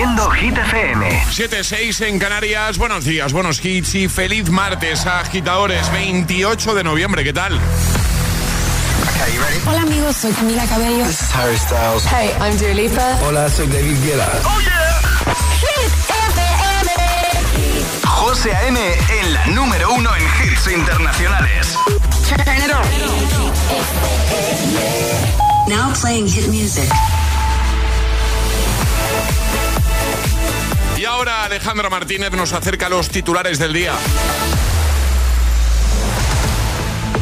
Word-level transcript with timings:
Haciendo 0.00 0.30
Hit 0.30 0.56
FM. 0.56 1.24
7-6 1.30 2.06
en 2.06 2.18
Canarias. 2.18 2.78
Buenos 2.78 3.04
días, 3.04 3.34
buenos 3.34 3.62
hits 3.62 3.94
y 3.96 4.08
feliz 4.08 4.48
martes, 4.48 5.04
agitadores. 5.04 5.92
28 5.92 6.74
de 6.74 6.84
noviembre, 6.84 7.22
¿qué 7.22 7.34
tal? 7.34 7.60
Hola 9.66 9.82
amigos, 9.82 10.16
soy 10.16 10.32
Camila 10.32 10.64
Cabello. 10.64 11.04
This 11.04 11.20
is 11.20 11.34
Harry 11.34 11.58
Styles. 11.58 12.06
Hey, 12.06 12.30
I'm 12.40 12.56
Dua 12.56 12.72
Lipa. 12.72 13.18
Hola, 13.26 13.50
soy 13.50 13.66
David 13.66 14.02
Guetta. 14.02 14.26
Oh 14.42 14.58
yeah. 14.62 15.02
Hit 15.60 15.92
FM. 16.08 16.88
José 18.06 18.54
A.M. 18.54 18.80
en 18.80 19.34
la 19.34 19.46
número 19.48 19.92
uno 19.92 20.16
en 20.16 20.22
hits 20.22 20.66
internacionales. 20.66 21.76
Turn 22.26 22.40
it 22.56 22.72
on. 22.72 22.86
Now 25.68 25.92
playing 25.92 26.26
hit 26.26 26.48
music. 26.48 26.88
Ahora 31.20 31.44
Alejandra 31.44 31.90
Martínez 31.90 32.30
nos 32.32 32.54
acerca 32.54 32.86
a 32.86 32.88
los 32.88 33.10
titulares 33.10 33.58
del 33.58 33.74
día. 33.74 33.92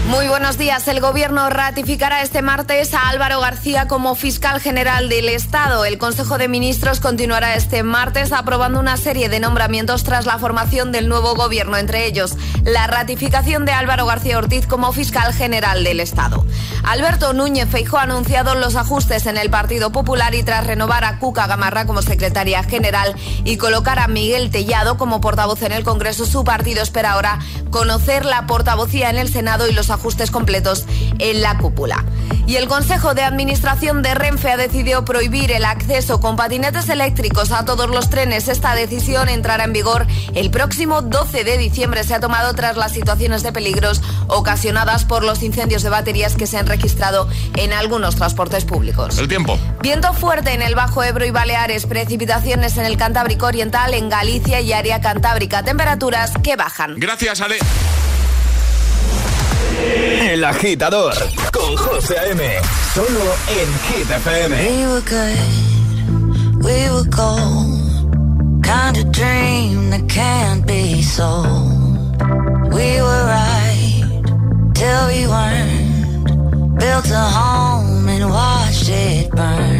Muy 0.08 0.26
buenos 0.26 0.56
días. 0.56 0.88
El 0.88 1.00
Gobierno 1.00 1.50
ratificará 1.50 2.22
este 2.22 2.40
martes 2.40 2.94
a 2.94 3.10
Álvaro 3.10 3.40
García 3.40 3.88
como 3.88 4.14
fiscal 4.14 4.58
general 4.58 5.10
del 5.10 5.28
Estado. 5.28 5.84
El 5.84 5.98
Consejo 5.98 6.38
de 6.38 6.48
Ministros 6.48 7.00
continuará 7.00 7.56
este 7.56 7.82
martes 7.82 8.32
aprobando 8.32 8.80
una 8.80 8.96
serie 8.96 9.28
de 9.28 9.38
nombramientos 9.38 10.04
tras 10.04 10.24
la 10.24 10.38
formación 10.38 10.92
del 10.92 11.10
nuevo 11.10 11.34
Gobierno, 11.34 11.76
entre 11.76 12.06
ellos 12.06 12.38
la 12.64 12.86
ratificación 12.86 13.66
de 13.66 13.72
Álvaro 13.72 14.06
García 14.06 14.38
Ortiz 14.38 14.66
como 14.66 14.94
fiscal 14.94 15.34
general 15.34 15.84
del 15.84 16.00
Estado. 16.00 16.46
Alberto 16.84 17.34
Núñez 17.34 17.68
Feijóo 17.68 17.98
ha 17.98 18.04
anunciado 18.04 18.54
los 18.54 18.76
ajustes 18.76 19.26
en 19.26 19.36
el 19.36 19.50
Partido 19.50 19.92
Popular 19.92 20.34
y 20.34 20.42
tras 20.42 20.66
renovar 20.66 21.04
a 21.04 21.18
Cuca 21.18 21.46
Gamarra 21.46 21.84
como 21.84 22.00
secretaria 22.00 22.62
general 22.62 23.14
y 23.44 23.58
colocar 23.58 23.98
a 23.98 24.08
Miguel 24.08 24.50
Tellado 24.50 24.96
como 24.96 25.20
portavoz 25.20 25.60
en 25.60 25.72
el 25.72 25.84
Congreso, 25.84 26.24
su 26.24 26.44
partido 26.44 26.82
espera 26.82 27.12
ahora 27.12 27.40
conocer 27.70 28.24
la 28.24 28.46
portavocía 28.46 29.10
en 29.10 29.18
el 29.18 29.28
Senado 29.28 29.68
y 29.68 29.72
los 29.72 29.90
ajustes 29.90 29.97
completos 30.30 30.86
en 31.18 31.42
la 31.42 31.58
cúpula. 31.58 32.04
Y 32.46 32.56
el 32.56 32.66
Consejo 32.66 33.14
de 33.14 33.22
Administración 33.22 34.02
de 34.02 34.14
Renfe 34.14 34.50
ha 34.50 34.56
decidido 34.56 35.04
prohibir 35.04 35.52
el 35.52 35.64
acceso 35.64 36.20
con 36.20 36.36
patinetes 36.36 36.88
eléctricos 36.88 37.52
a 37.52 37.64
todos 37.64 37.90
los 37.90 38.08
trenes. 38.08 38.48
Esta 38.48 38.74
decisión 38.74 39.28
entrará 39.28 39.64
en 39.64 39.72
vigor 39.72 40.06
el 40.34 40.50
próximo 40.50 41.02
12 41.02 41.44
de 41.44 41.58
diciembre. 41.58 42.04
Se 42.04 42.14
ha 42.14 42.20
tomado 42.20 42.54
tras 42.54 42.76
las 42.76 42.92
situaciones 42.92 43.42
de 43.42 43.52
peligros 43.52 44.00
ocasionadas 44.28 45.04
por 45.04 45.24
los 45.24 45.42
incendios 45.42 45.82
de 45.82 45.90
baterías 45.90 46.36
que 46.36 46.46
se 46.46 46.56
han 46.56 46.66
registrado 46.66 47.28
en 47.56 47.72
algunos 47.72 48.16
transportes 48.16 48.64
públicos. 48.64 49.18
El 49.18 49.28
tiempo. 49.28 49.58
Viento 49.82 50.12
fuerte 50.14 50.52
en 50.52 50.62
el 50.62 50.74
Bajo 50.74 51.02
Ebro 51.02 51.26
y 51.26 51.30
Baleares, 51.30 51.86
precipitaciones 51.86 52.78
en 52.78 52.86
el 52.86 52.96
Cantábrico 52.96 53.46
Oriental, 53.46 53.94
en 53.94 54.08
Galicia 54.08 54.60
y 54.60 54.72
área 54.72 55.00
cantábrica, 55.00 55.62
temperaturas 55.62 56.32
que 56.42 56.56
bajan. 56.56 56.94
Gracias, 56.96 57.40
Ale. 57.40 57.58
El 59.80 60.44
agitador 60.44 61.14
con 61.52 61.76
José 61.76 62.18
A.M. 62.18 62.42
Solo 62.94 63.34
en 63.48 63.68
Hit 63.86 64.10
FM. 64.10 64.56
We 64.56 64.86
were 64.86 65.02
good, 65.02 66.64
we 66.64 66.90
were 66.90 67.08
gold. 67.10 68.62
Kind 68.62 68.96
of 68.98 69.10
dream 69.12 69.90
that 69.90 70.08
can't 70.08 70.66
be 70.66 71.02
sold. 71.02 72.18
We 72.72 73.00
were 73.00 73.24
right 73.26 74.22
till 74.74 75.06
we 75.08 75.26
weren't. 75.26 76.78
Built 76.78 77.10
a 77.10 77.26
home 77.38 78.08
and 78.08 78.30
watched 78.30 78.88
it 78.88 79.30
burn. 79.30 79.77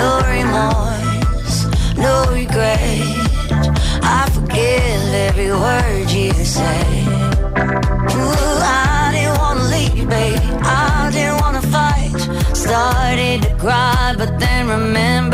No 0.00 0.20
remorse, 0.26 1.66
no 1.96 2.24
regret. 2.32 3.00
I 4.02 4.28
forgive 4.34 5.14
every 5.28 5.52
word 5.52 6.10
you 6.10 6.32
say. 6.32 7.04
Ooh, 8.16 8.58
I 8.62 9.10
didn't 9.12 9.38
wanna 9.38 9.64
leave, 9.74 10.08
babe. 10.08 10.40
I 10.62 11.10
didn't 11.12 11.40
wanna 11.40 11.62
fight. 11.62 12.18
Started 12.56 13.42
to 13.42 13.54
cry, 13.56 14.14
but 14.18 14.38
then 14.40 14.68
remembered 14.68 15.29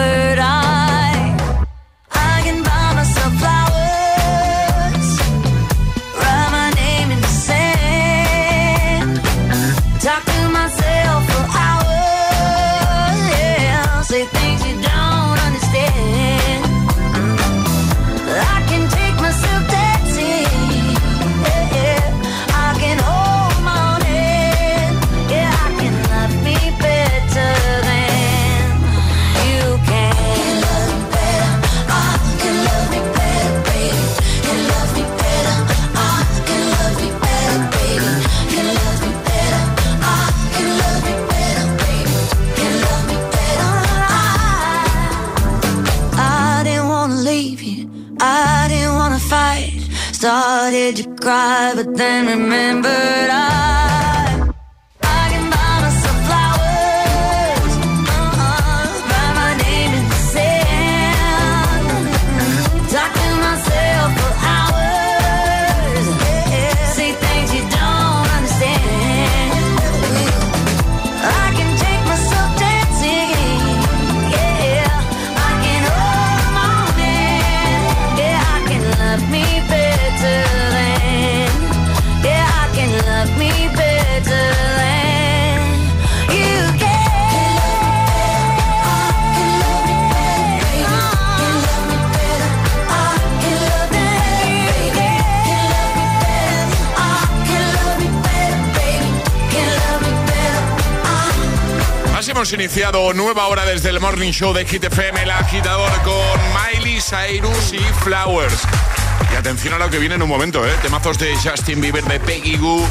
To 50.94 51.16
cry, 51.20 51.72
but 51.74 51.96
then 51.96 52.28
remembered 52.28 52.92
I. 53.28 53.75
hemos 102.46 102.52
iniciado 102.52 103.12
nueva 103.12 103.48
hora 103.48 103.64
desde 103.64 103.88
el 103.90 103.98
Morning 103.98 104.30
Show 104.30 104.52
de 104.52 104.64
Hit 104.64 104.84
FM, 104.84 105.20
el 105.20 105.30
agitador 105.32 105.90
con 106.02 106.14
Miley 106.54 107.00
Cyrus 107.00 107.72
y 107.72 107.78
Flowers. 108.04 108.62
Y 109.32 109.36
atención 109.36 109.74
a 109.74 109.78
lo 109.78 109.90
que 109.90 109.98
viene 109.98 110.14
en 110.14 110.22
un 110.22 110.28
momento, 110.28 110.64
¿eh? 110.64 110.70
Temazos 110.80 111.18
de 111.18 111.34
Justin 111.36 111.80
Bieber, 111.80 112.04
de 112.04 112.20
Peggy 112.20 112.56
Goo, 112.56 112.86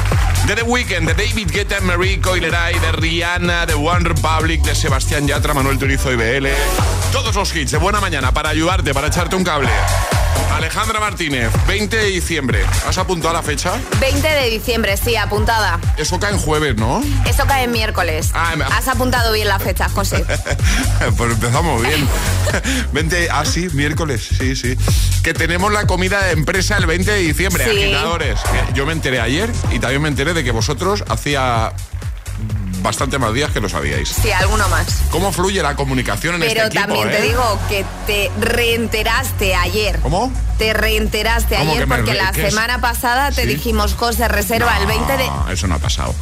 de 0.46 0.56
The 0.56 0.62
Weeknd, 0.62 1.06
de 1.10 1.14
David 1.14 1.50
Guetta, 1.50 1.80
Marie 1.80 2.20
Coileray, 2.20 2.78
de 2.78 2.92
Rihanna, 2.92 3.64
de 3.64 3.72
One 3.72 4.06
Republic, 4.06 4.60
de 4.60 4.74
Sebastián 4.74 5.26
Yatra, 5.26 5.54
Manuel 5.54 5.78
Turizo 5.78 6.12
y 6.12 6.16
BL. 6.16 6.48
Todos 7.10 7.34
los 7.34 7.56
hits 7.56 7.70
de 7.70 7.78
buena 7.78 7.98
mañana 7.98 8.32
para 8.32 8.50
ayudarte, 8.50 8.92
para 8.92 9.06
echarte 9.06 9.36
un 9.36 9.44
cable. 9.44 9.70
Alejandra 10.56 11.00
Martínez, 11.00 11.50
20 11.68 11.94
de 11.96 12.04
diciembre. 12.06 12.64
¿Has 12.88 12.96
apuntado 12.96 13.34
la 13.34 13.42
fecha? 13.42 13.74
20 14.00 14.26
de 14.26 14.48
diciembre, 14.50 14.96
sí, 14.96 15.14
apuntada. 15.14 15.78
Eso 15.98 16.18
cae 16.18 16.32
en 16.32 16.38
jueves, 16.38 16.76
¿no? 16.76 17.02
Eso 17.26 17.44
cae 17.46 17.64
en 17.64 17.72
miércoles. 17.72 18.30
Ah, 18.32 18.54
Has 18.72 18.88
apuntado 18.88 19.32
bien 19.34 19.48
la 19.48 19.58
fecha, 19.58 19.90
José. 19.90 20.24
pues 21.18 21.32
empezamos 21.32 21.82
bien. 21.82 22.08
20, 22.92 23.28
ah, 23.30 23.44
sí, 23.44 23.68
miércoles, 23.74 24.26
sí, 24.38 24.56
sí. 24.56 24.76
Que 25.22 25.34
tenemos 25.34 25.70
la 25.72 25.86
comida 25.86 26.22
de 26.24 26.32
empresa 26.32 26.78
el 26.78 26.86
20 26.86 27.10
de 27.10 27.18
diciembre, 27.18 27.64
Sí. 27.70 27.82
agitadores. 27.82 28.40
Yo 28.72 28.86
me 28.86 28.92
enteré 28.92 29.20
ayer 29.20 29.50
y 29.72 29.78
también 29.78 30.00
me 30.00 30.08
enteré 30.08 30.32
de 30.32 30.42
que 30.42 30.52
vosotros 30.52 31.04
hacía 31.08 31.72
bastante 32.82 33.18
más 33.18 33.32
días 33.32 33.50
que 33.50 33.60
lo 33.60 33.68
sabíais. 33.68 34.08
Sí, 34.08 34.30
alguno 34.32 34.68
más. 34.68 34.86
¿Cómo 35.10 35.32
fluye 35.32 35.62
la 35.62 35.74
comunicación 35.76 36.34
en 36.36 36.40
Pero 36.40 36.64
este 36.64 36.78
equipo? 36.78 36.84
también 36.94 37.08
te 37.10 37.18
eh? 37.18 37.28
digo 37.28 37.58
que 37.68 37.84
te 38.06 38.30
reenteraste 38.40 39.54
ayer. 39.54 39.98
¿Cómo? 40.00 40.32
Te 40.58 40.72
reenteraste 40.72 41.56
¿Cómo 41.56 41.72
ayer 41.72 41.88
porque 41.88 42.12
re- 42.12 42.18
la 42.18 42.30
es? 42.30 42.50
semana 42.50 42.80
pasada 42.80 43.30
te 43.30 43.42
Sí. 43.42 43.48
dijimos 43.48 43.94
José 43.94 44.28
reserva 44.28 44.78
el 44.78 44.86
20 44.86 45.16
de... 45.16 45.26
No, 45.26 45.50
eso 45.50 45.66
no 45.66 45.74
ha 45.74 45.78
pasado. 45.78 46.14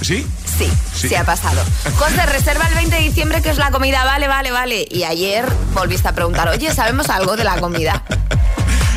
¿Sí? 0.00 0.26
Sí, 0.58 0.70
Sí. 0.94 1.08
sí, 1.08 1.14
ha 1.14 1.24
pasado. 1.24 1.62
José, 1.96 2.26
reserva 2.26 2.66
el 2.68 2.74
20 2.74 2.96
de 2.96 3.02
diciembre 3.02 3.40
que 3.42 3.50
es 3.50 3.56
la 3.58 3.70
comida, 3.70 4.04
vale, 4.04 4.28
vale, 4.28 4.50
vale. 4.50 4.86
Y 4.90 5.04
ayer 5.04 5.44
volviste 5.72 6.08
a 6.08 6.12
preguntar, 6.12 6.48
oye, 6.48 6.74
¿sabemos 6.74 7.08
algo 7.08 7.36
de 7.36 7.44
la 7.44 7.58
comida? 7.60 8.02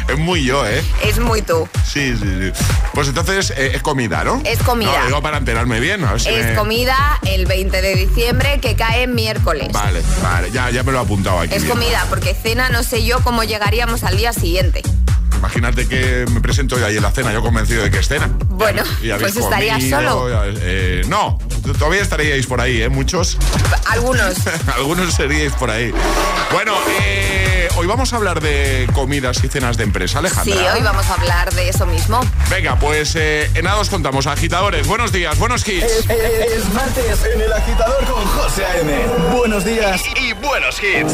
Es 0.08 0.18
muy 0.18 0.44
yo, 0.46 0.66
¿eh? 0.66 0.82
Es 1.04 1.20
muy 1.20 1.42
tú. 1.42 1.68
Sí, 1.86 2.16
sí, 2.16 2.24
sí. 2.24 2.64
Pues 2.94 3.10
entonces 3.10 3.52
eh, 3.58 3.72
es 3.76 3.82
comida, 3.82 4.24
¿no? 4.24 4.42
Es 4.46 4.60
comida. 4.64 5.00
No, 5.02 5.06
digo 5.08 5.22
para 5.22 5.38
enterarme 5.38 5.80
bien. 5.82 6.04
A 6.06 6.14
ver 6.14 6.22
si 6.22 6.30
Es 6.30 6.46
me- 6.48 6.56
comida 6.56 7.20
el 7.26 7.46
20 7.46 7.82
de 7.82 7.96
diciembre 7.96 8.60
que 8.62 8.76
cae 8.76 9.08
miércoles. 9.08 9.70
Vale, 9.74 10.02
vale, 10.24 10.50
ya, 10.52 10.70
ya 10.70 10.84
me 10.84 10.92
lo 10.94 11.00
he 11.00 11.02
apuntado 11.02 11.40
aquí. 11.42 11.54
Es 11.56 11.64
bien. 11.64 11.74
comida, 11.76 12.06
porque 12.10 12.34
cena 12.34 12.70
no 12.70 12.84
sé 12.84 13.04
yo 13.04 13.20
cómo 13.22 13.44
llegaríamos 13.44 14.04
al 14.04 14.16
día 14.18 14.32
siguiente. 14.32 14.82
Imagínate 15.38 15.88
que 15.88 16.26
me 16.32 16.42
presento 16.42 16.80
yo 16.80 16.86
ahí 16.88 16.98
en 16.98 17.04
la 17.04 17.12
cena, 17.12 17.32
yo 17.32 17.44
convencido 17.44 17.84
de 17.84 17.92
que 17.92 18.00
es 18.00 18.08
cena. 18.08 18.28
Bueno, 18.50 18.82
Y 19.04 19.12
habéis 19.12 19.34
pues 19.34 19.44
estarías 19.46 19.78
comido, 19.78 20.00
solo. 20.12 20.30
ya- 20.30 20.60
eh, 20.64 21.04
no, 21.08 21.38
todavía 21.74 22.02
estaríais 22.02 22.46
por 22.48 22.62
ahí, 22.62 22.82
¿eh? 22.82 22.90
Muchos. 22.90 23.38
Algunos. 23.88 24.36
Algunos 24.76 25.14
seríais 25.14 25.54
por 25.54 25.70
ahí. 25.72 25.94
Bueno, 26.52 26.74
eh, 27.02 27.68
hoy 27.76 27.88
vamos 27.88 28.14
a 28.14 28.16
hablar 28.18 28.42
de 28.42 28.88
comidas 28.94 29.44
y 29.44 29.48
cenas 29.48 29.78
de 29.78 29.84
empresa, 29.84 30.20
Alejandra. 30.20 30.56
Sí, 30.56 30.60
hoy 30.76 30.82
vamos 30.82 31.06
a 31.08 31.14
hablar 31.16 31.54
de 31.54 31.70
eso 31.70 31.86
mismo. 31.86 32.20
Venga, 32.50 32.78
pues 32.80 33.16
eh, 33.16 33.50
en 33.56 33.66
nada 33.66 33.78
os 33.78 33.90
contamos, 33.90 34.28
agitadores. 34.28 34.88
Buenos 34.88 35.12
días, 35.12 35.38
buenos 35.38 35.68
hits. 35.68 35.84
Es, 35.84 36.10
es- 36.10 36.52
es 36.58 36.74
martes 36.74 37.20
en 37.34 37.42
el 37.42 37.52
agitador 37.54 38.04
con 38.06 38.24
José 38.26 38.66
A.M. 38.66 38.92
Buenos 39.34 39.64
días 39.66 40.02
y, 40.16 40.28
y 40.30 40.34
buenos 40.34 40.78
hits. 40.82 41.14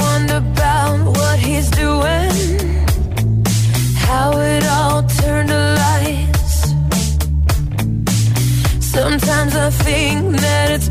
Think 9.71 10.37
that 10.37 10.71
it's 10.71 10.90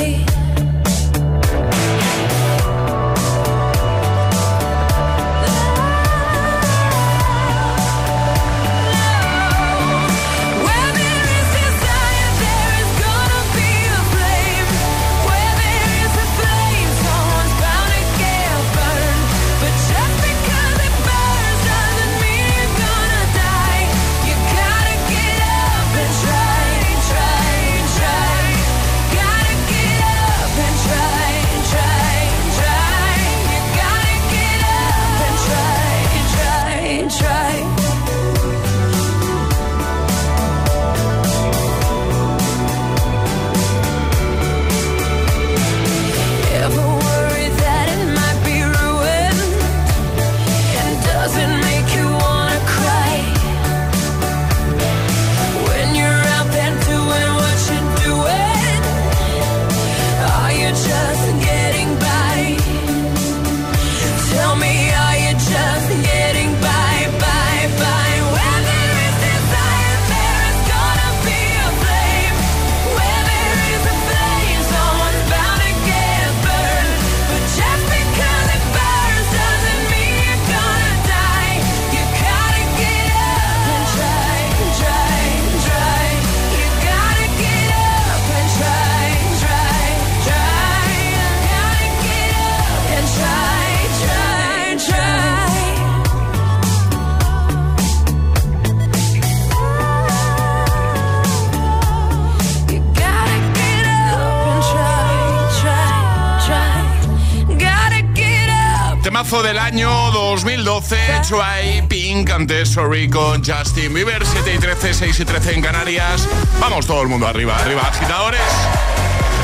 Del 109.11 109.59
año 109.59 109.89
2012, 110.11 110.95
Try 111.27 111.85
Pink 111.87 112.29
antes 112.31 112.69
Sorry 112.69 113.09
con 113.09 113.43
Justin 113.43 113.93
Bieber, 113.93 114.25
7 114.25 114.55
y 114.55 114.57
13, 114.57 114.93
6 114.93 115.19
y 115.19 115.25
13 115.25 115.53
en 115.55 115.61
Canarias. 115.61 116.27
Vamos 116.61 116.87
todo 116.87 117.01
el 117.01 117.09
mundo 117.09 117.27
arriba, 117.27 117.57
arriba, 117.57 117.81
agitadores 117.81 118.41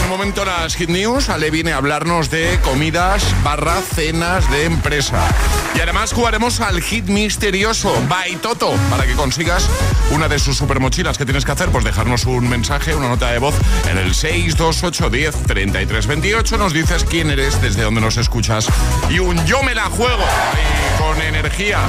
momento 0.07 0.45
las 0.45 0.75
Hit 0.75 0.89
News, 0.89 1.29
Ale 1.29 1.51
viene 1.51 1.73
a 1.73 1.77
hablarnos 1.77 2.29
de 2.29 2.59
comidas 2.63 3.23
barra 3.43 3.81
cenas 3.81 4.49
de 4.51 4.65
empresa. 4.65 5.21
Y 5.75 5.79
además 5.79 6.13
jugaremos 6.13 6.59
al 6.61 6.81
hit 6.81 7.07
misterioso 7.07 7.93
by 8.07 8.35
Toto 8.37 8.73
para 8.89 9.05
que 9.05 9.13
consigas 9.13 9.67
una 10.11 10.27
de 10.27 10.39
sus 10.39 10.57
super 10.57 10.79
mochilas. 10.79 11.17
que 11.17 11.25
tienes 11.25 11.45
que 11.45 11.51
hacer? 11.51 11.69
Pues 11.69 11.83
dejarnos 11.83 12.25
un 12.25 12.47
mensaje, 12.47 12.95
una 12.95 13.09
nota 13.09 13.31
de 13.31 13.39
voz 13.39 13.55
en 13.89 13.97
el 13.97 14.13
628 14.13 15.09
10 15.09 15.35
33 15.43 16.07
28. 16.07 16.57
Nos 16.57 16.73
dices 16.73 17.03
quién 17.03 17.29
eres, 17.29 17.61
desde 17.61 17.83
dónde 17.83 18.01
nos 18.01 18.17
escuchas 18.17 18.67
y 19.09 19.19
un 19.19 19.45
yo 19.45 19.63
me 19.63 19.75
la 19.75 19.85
juego 19.85 20.25
con 20.97 21.21
energía. 21.21 21.79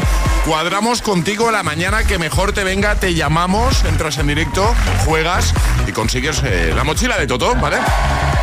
Cuadramos 0.45 1.03
contigo 1.03 1.51
la 1.51 1.63
mañana 1.63 2.05
que 2.05 2.19
mejor 2.19 2.53
te 2.53 2.65
venga, 2.65 2.95
te 2.95 3.15
llamamos, 3.15 3.85
entras 3.85 4.19
en 4.19 4.29
directo, 4.29 4.75
juegas 5.05 5.53
y 5.87 5.93
consigues 5.93 6.43
eh, 6.45 6.73
la 6.75 6.85
mochila 6.85 7.19
de 7.19 7.27
Toto, 7.27 7.55
¿vale? 7.57 7.79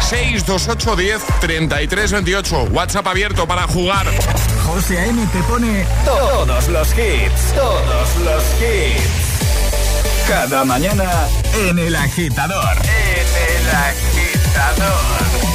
628 0.02 0.96
10 0.96 1.24
33 1.40 2.12
28. 2.12 2.64
WhatsApp 2.72 3.08
abierto 3.08 3.48
para 3.48 3.64
jugar. 3.68 4.06
José 4.66 5.00
A.M. 5.00 5.26
te 5.32 5.42
pone 5.44 5.86
todos 6.04 6.68
los 6.68 6.90
hits. 6.92 7.54
Todos 7.56 8.16
los 8.24 8.44
hits. 8.62 10.28
Cada 10.28 10.66
mañana 10.66 11.28
en 11.68 11.80
el 11.80 11.96
agitador. 11.96 12.78
En 12.84 13.58
el 13.58 13.70
agitador. 13.76 15.55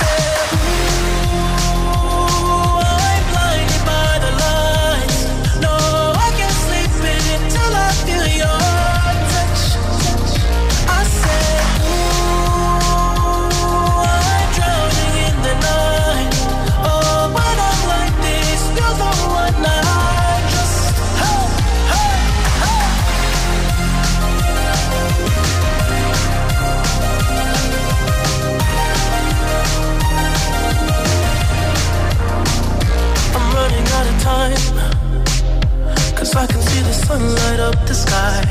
light 37.19 37.59
up 37.59 37.75
the 37.87 37.93
sky. 37.93 38.41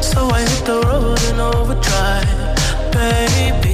So 0.00 0.28
I 0.30 0.40
hit 0.40 0.64
the 0.66 0.80
road 0.86 1.22
in 1.30 1.40
overdrive, 1.40 2.92
baby. 2.92 3.69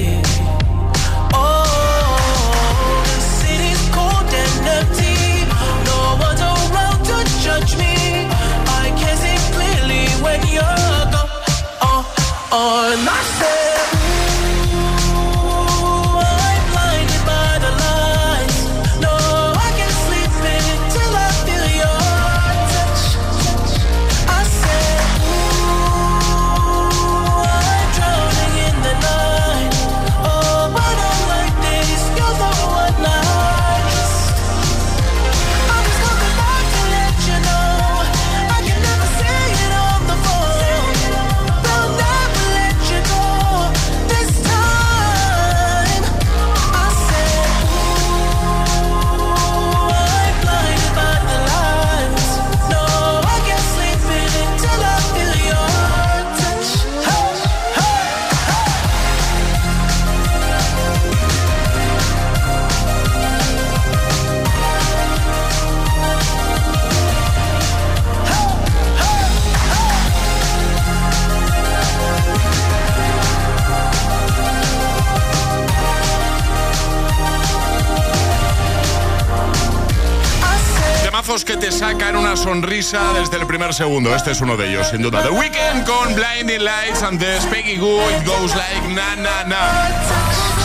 El 83.37 83.47
primer 83.47 83.73
segundo. 83.73 84.15
Este 84.15 84.31
es 84.31 84.41
uno 84.41 84.57
de 84.57 84.69
ellos, 84.69 84.87
sin 84.89 85.01
duda. 85.01 85.21
The 85.21 85.29
Weekend 85.29 85.85
con 85.85 86.13
Blinding 86.15 86.63
Lights, 86.63 87.03
antes 87.03 87.45
Peggy 87.45 87.77
Goo, 87.77 88.01
It 88.11 88.25
Goes 88.25 88.55
Like 88.55 88.87
Na 88.93 89.15
Na 89.15 89.43
Na. 89.43 89.89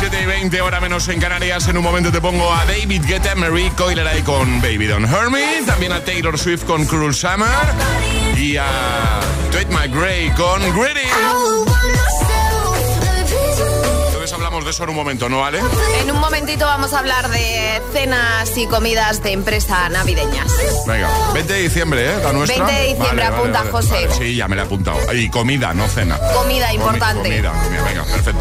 7 0.00 0.22
y 0.22 0.26
20, 0.26 0.60
hora 0.62 0.80
menos 0.80 1.08
en 1.08 1.20
Canarias. 1.20 1.68
En 1.68 1.76
un 1.76 1.84
momento 1.84 2.10
te 2.10 2.20
pongo 2.20 2.52
a 2.52 2.64
David 2.64 3.02
Guetta, 3.06 3.34
Marie 3.34 3.70
Coileray 3.76 4.22
con 4.22 4.60
Baby 4.60 4.86
Don't 4.86 5.06
Hurt. 5.06 5.32
También 5.66 5.92
a 5.92 6.00
Taylor 6.00 6.38
Swift 6.38 6.64
con 6.64 6.86
Cruel 6.86 7.14
Summer. 7.14 7.48
Y 8.36 8.56
a 8.56 9.20
Tweet 9.50 9.68
My 9.68 9.88
con 10.34 10.60
Gritty. 10.74 11.81
Eso 14.72 14.84
en 14.84 14.88
un 14.90 14.96
momento, 14.96 15.28
¿no, 15.28 15.44
Ale? 15.44 15.60
En 16.00 16.10
un 16.10 16.18
momentito 16.18 16.64
vamos 16.64 16.94
a 16.94 17.00
hablar 17.00 17.28
de 17.28 17.82
cenas 17.92 18.56
y 18.56 18.66
comidas 18.66 19.22
de 19.22 19.32
empresa 19.32 19.86
navideñas. 19.90 20.50
Venga, 20.86 21.10
20 21.34 21.52
de 21.52 21.60
diciembre, 21.60 22.10
¿eh? 22.10 22.16
La 22.24 22.32
nuestra. 22.32 22.64
20 22.64 22.80
de 22.80 22.94
diciembre, 22.94 23.24
apunta, 23.26 23.64
José. 23.70 24.06
Vale, 24.08 24.14
sí, 24.16 24.34
ya 24.34 24.48
me 24.48 24.56
la 24.56 24.62
he 24.62 24.64
apuntado. 24.64 24.98
Y 25.12 25.28
comida, 25.28 25.74
no 25.74 25.86
cena. 25.88 26.18
Comida 26.32 26.70
Comi- 26.70 26.74
importante. 26.76 27.28
comida, 27.28 27.52
comida, 27.52 27.82
venga, 27.84 28.04
perfecto. 28.04 28.40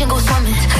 ocean, 0.00 0.08
go 0.08 0.18
swimming. 0.18 0.79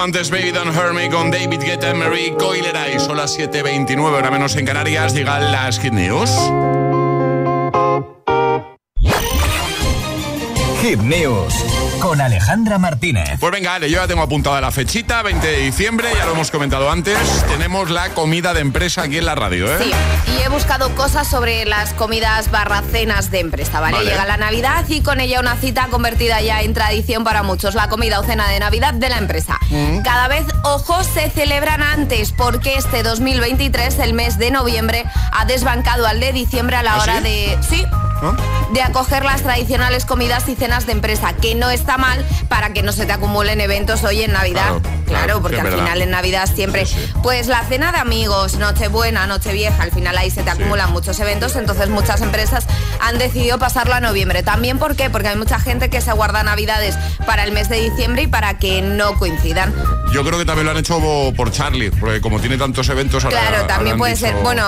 Antes 0.00 0.30
Baby 0.30 0.52
Don't 0.52 0.74
Hurt 0.76 0.94
con 1.10 1.30
David 1.30 1.60
Guetta, 1.60 1.92
Marie 1.92 2.34
Coilera 2.38 2.88
y 2.88 3.00
son 3.00 3.16
las 3.16 3.36
7.29, 3.36 4.00
hora 4.00 4.30
menos 4.30 4.54
en 4.56 4.64
Canarias, 4.64 5.12
llegan 5.12 5.50
las 5.50 5.78
Hit 5.80 5.92
News. 5.92 6.30
News 11.00 11.81
con 12.02 12.20
Alejandra 12.20 12.78
Martínez. 12.78 13.38
Pues 13.38 13.52
venga, 13.52 13.76
Ale, 13.76 13.88
yo 13.88 14.00
ya 14.00 14.08
tengo 14.08 14.22
apuntada 14.22 14.60
la 14.60 14.72
fechita, 14.72 15.22
20 15.22 15.46
de 15.46 15.58
diciembre, 15.58 16.08
ya 16.18 16.26
lo 16.26 16.32
hemos 16.32 16.50
comentado 16.50 16.90
antes. 16.90 17.16
Tenemos 17.46 17.90
la 17.90 18.08
comida 18.08 18.52
de 18.52 18.60
empresa 18.60 19.02
aquí 19.02 19.18
en 19.18 19.24
la 19.24 19.36
radio, 19.36 19.72
¿eh? 19.72 19.78
Sí, 19.80 19.92
y 20.32 20.42
he 20.42 20.48
buscado 20.48 20.92
cosas 20.96 21.28
sobre 21.28 21.64
las 21.64 21.94
comidas 21.94 22.50
barra 22.50 22.82
cenas 22.90 23.30
de 23.30 23.38
empresa, 23.38 23.78
¿vale? 23.78 24.02
Llega 24.02 24.26
la 24.26 24.36
Navidad 24.36 24.84
y 24.88 25.02
con 25.02 25.20
ella 25.20 25.38
una 25.38 25.54
cita 25.54 25.86
convertida 25.90 26.40
ya 26.40 26.60
en 26.62 26.74
tradición 26.74 27.22
para 27.22 27.44
muchos, 27.44 27.76
la 27.76 27.88
comida 27.88 28.18
o 28.18 28.24
cena 28.24 28.48
de 28.48 28.58
Navidad 28.58 28.94
de 28.94 29.08
la 29.08 29.18
empresa. 29.18 29.60
Mm. 29.70 30.02
Cada 30.02 30.26
vez, 30.26 30.44
ojos, 30.64 31.06
se 31.06 31.30
celebran 31.30 31.84
antes, 31.84 32.32
porque 32.32 32.74
este 32.74 33.04
2023, 33.04 34.00
el 34.00 34.14
mes 34.14 34.38
de 34.38 34.50
noviembre, 34.50 35.04
ha 35.30 35.44
desbancado 35.44 36.08
al 36.08 36.18
de 36.18 36.32
diciembre 36.32 36.74
a 36.74 36.82
la 36.82 36.94
¿Ah, 36.94 37.02
hora 37.02 37.20
de... 37.20 37.56
Sí, 37.68 37.86
de 38.72 38.82
acoger 38.82 39.24
las 39.24 39.42
tradicionales 39.42 40.06
comidas 40.06 40.48
y 40.48 40.54
cenas 40.54 40.86
de 40.86 40.92
empresa, 40.92 41.34
que 41.34 41.54
no 41.54 41.70
está 41.70 41.98
mal 41.98 42.24
para 42.48 42.72
que 42.72 42.82
no 42.82 42.92
se 42.92 43.06
te 43.06 43.12
acumulen 43.12 43.60
eventos 43.60 44.04
hoy 44.04 44.22
en 44.22 44.32
Navidad. 44.32 44.80
Claro, 45.06 45.42
porque 45.42 45.60
al 45.60 45.70
final 45.70 46.00
en 46.00 46.10
Navidad 46.10 46.48
siempre, 46.52 46.86
pues 47.22 47.46
la 47.46 47.62
cena 47.64 47.92
de 47.92 47.98
amigos, 47.98 48.56
Nochebuena, 48.56 49.26
Nochevieja, 49.26 49.82
al 49.82 49.90
final 49.90 50.16
ahí 50.16 50.30
se 50.30 50.42
te 50.42 50.50
acumulan 50.50 50.90
muchos 50.92 51.20
eventos, 51.20 51.54
entonces 51.56 51.90
muchas 51.90 52.22
empresas 52.22 52.66
han 53.00 53.18
decidido 53.18 53.58
pasarlo 53.58 53.94
a 53.94 54.00
noviembre. 54.00 54.42
También, 54.42 54.78
¿por 54.78 54.96
qué? 54.96 55.10
Porque 55.10 55.28
hay 55.28 55.36
mucha 55.36 55.60
gente 55.60 55.90
que 55.90 56.00
se 56.00 56.12
guarda 56.12 56.42
Navidades 56.42 56.96
para 57.26 57.44
el 57.44 57.52
mes 57.52 57.68
de 57.68 57.78
diciembre 57.78 58.22
y 58.22 58.26
para 58.26 58.58
que 58.58 58.80
no 58.80 59.18
coincidan. 59.18 59.74
Yo 60.12 60.24
creo 60.24 60.38
que 60.38 60.44
también 60.44 60.66
lo 60.66 60.72
han 60.72 60.78
hecho 60.78 61.00
por 61.36 61.50
Charlie, 61.50 61.90
porque 61.90 62.20
como 62.20 62.38
tiene 62.38 62.56
tantos 62.56 62.88
eventos 62.88 63.24
ahora, 63.24 63.38
Claro, 63.38 63.66
también 63.66 63.98
puede 63.98 64.16
ser. 64.16 64.34
Bueno, 64.36 64.66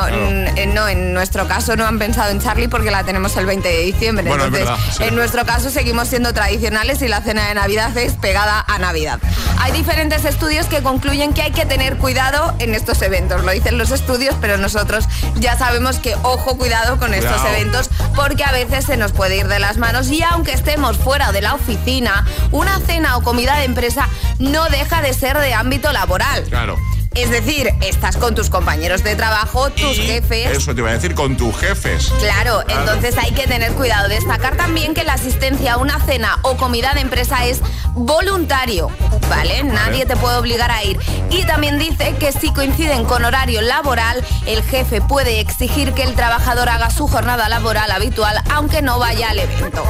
no, 0.75 0.89
en 0.89 1.15
nuestro 1.15 1.47
caso 1.47 1.77
no 1.77 1.87
han 1.87 1.99
pensado 1.99 2.31
en 2.31 2.41
Charlie 2.41 2.69
porque 2.69 2.91
la 2.91 3.05
tenemos 3.05 3.37
el 3.37 3.44
20 3.47 3.69
de 3.69 3.81
diciembre. 3.81 4.31
Entonces, 4.31 4.69
en 5.01 5.15
nuestro 5.15 5.45
caso 5.45 5.71
seguimos 5.71 6.09
siendo 6.09 6.33
tradicionales 6.33 7.03
y 7.03 7.09
la 7.09 7.21
cena 7.21 7.49
de 7.49 7.55
Navidad 7.55 7.97
es 7.97 8.15
pegada 8.15 8.65
a 8.67 8.79
Navidad. 8.79 9.19
Hay 9.59 9.73
diferentes 9.73 10.25
estudios 10.25 10.67
que 10.67 10.83
concluyen 10.83 11.33
que 11.33 11.43
hay 11.43 11.53
que 11.53 11.67
tener 11.67 11.97
cuidado 11.97 12.55
en 12.59 12.75
estos 12.75 13.01
eventos. 13.03 13.45
Lo 13.45 13.53
dicen 13.53 13.79
los 13.79 13.91
estudios, 13.91 14.35
pero 14.41 14.59
nosotros 14.59 15.05
ya 15.37 15.57
sabemos 15.57 15.99
que 15.99 16.15
ojo, 16.23 16.57
cuidado 16.59 16.99
con 16.99 17.15
estos 17.15 17.45
eventos 17.45 17.91
porque 18.15 18.45
a 18.45 18.53
veces 18.53 18.85
se 18.85 18.97
nos 18.97 19.13
puede 19.13 19.37
ir 19.37 19.49
de 19.49 19.59
las 19.59 19.77
manos 19.77 20.11
y 20.11 20.23
aunque 20.23 20.53
estemos 20.53 20.99
fuera 20.99 21.33
de 21.33 21.43
la 21.43 21.55
oficina, 21.55 22.25
una 22.51 22.79
cena 22.81 23.17
o 23.17 23.23
comida 23.23 23.57
de 23.57 23.65
empresa 23.65 24.09
no 24.39 24.69
deja 24.69 25.03
de 25.03 25.15
ser 25.15 25.39
de 25.39 25.55
ámbito 25.55 25.93
laboral. 25.93 26.45
Claro. 26.45 26.79
Es 27.15 27.31
decir, 27.31 27.73
estás 27.81 28.17
con 28.17 28.35
tus 28.35 28.51
compañeros 28.51 29.05
de 29.05 29.15
trabajo, 29.15 29.71
tus 29.71 29.97
jefes. 29.97 30.51
Eso 30.51 30.75
te 30.75 30.81
iba 30.81 30.91
a 30.91 30.95
decir, 30.95 31.15
con 31.15 31.37
tus 31.37 31.57
jefes. 31.57 32.13
Claro, 32.19 32.63
entonces 32.69 33.17
hay 33.17 33.31
que 33.33 33.47
tener 33.47 33.73
cuidado. 33.73 34.09
Destacar 34.09 34.57
también 34.57 34.95
que 34.95 35.05
la 35.05 35.15
asistencia 35.15 35.75
a 35.75 35.77
una 35.77 36.01
cena 36.01 36.39
o 36.43 36.57
comida 36.57 36.93
de 36.95 37.01
empresa 37.01 37.45
es 37.47 37.61
voluntario, 37.95 38.91
¿vale? 39.29 39.63
Nadie 39.65 40.07
te 40.07 40.17
puede 40.17 40.37
obligar 40.37 40.71
a 40.71 40.83
ir. 40.85 40.99
Y 41.31 41.45
también 41.45 41.79
dice 41.79 42.15
que 42.19 42.33
si 42.33 42.53
coinciden 42.53 43.05
con 43.05 43.25
horario 43.25 43.61
laboral, 43.63 44.25
el 44.47 44.63
jefe 44.63 45.01
puede 45.01 45.41
exigir 45.41 45.93
que 45.93 46.03
el 46.03 46.15
trabajador 46.15 46.69
haga 46.69 46.91
su 46.91 47.09
jornada 47.09 47.49
laboral 47.49 47.91
habitual, 47.91 48.41
aunque 48.53 48.83
no 48.83 48.99
vaya 48.99 49.31
al 49.31 49.39
evento. 49.39 49.85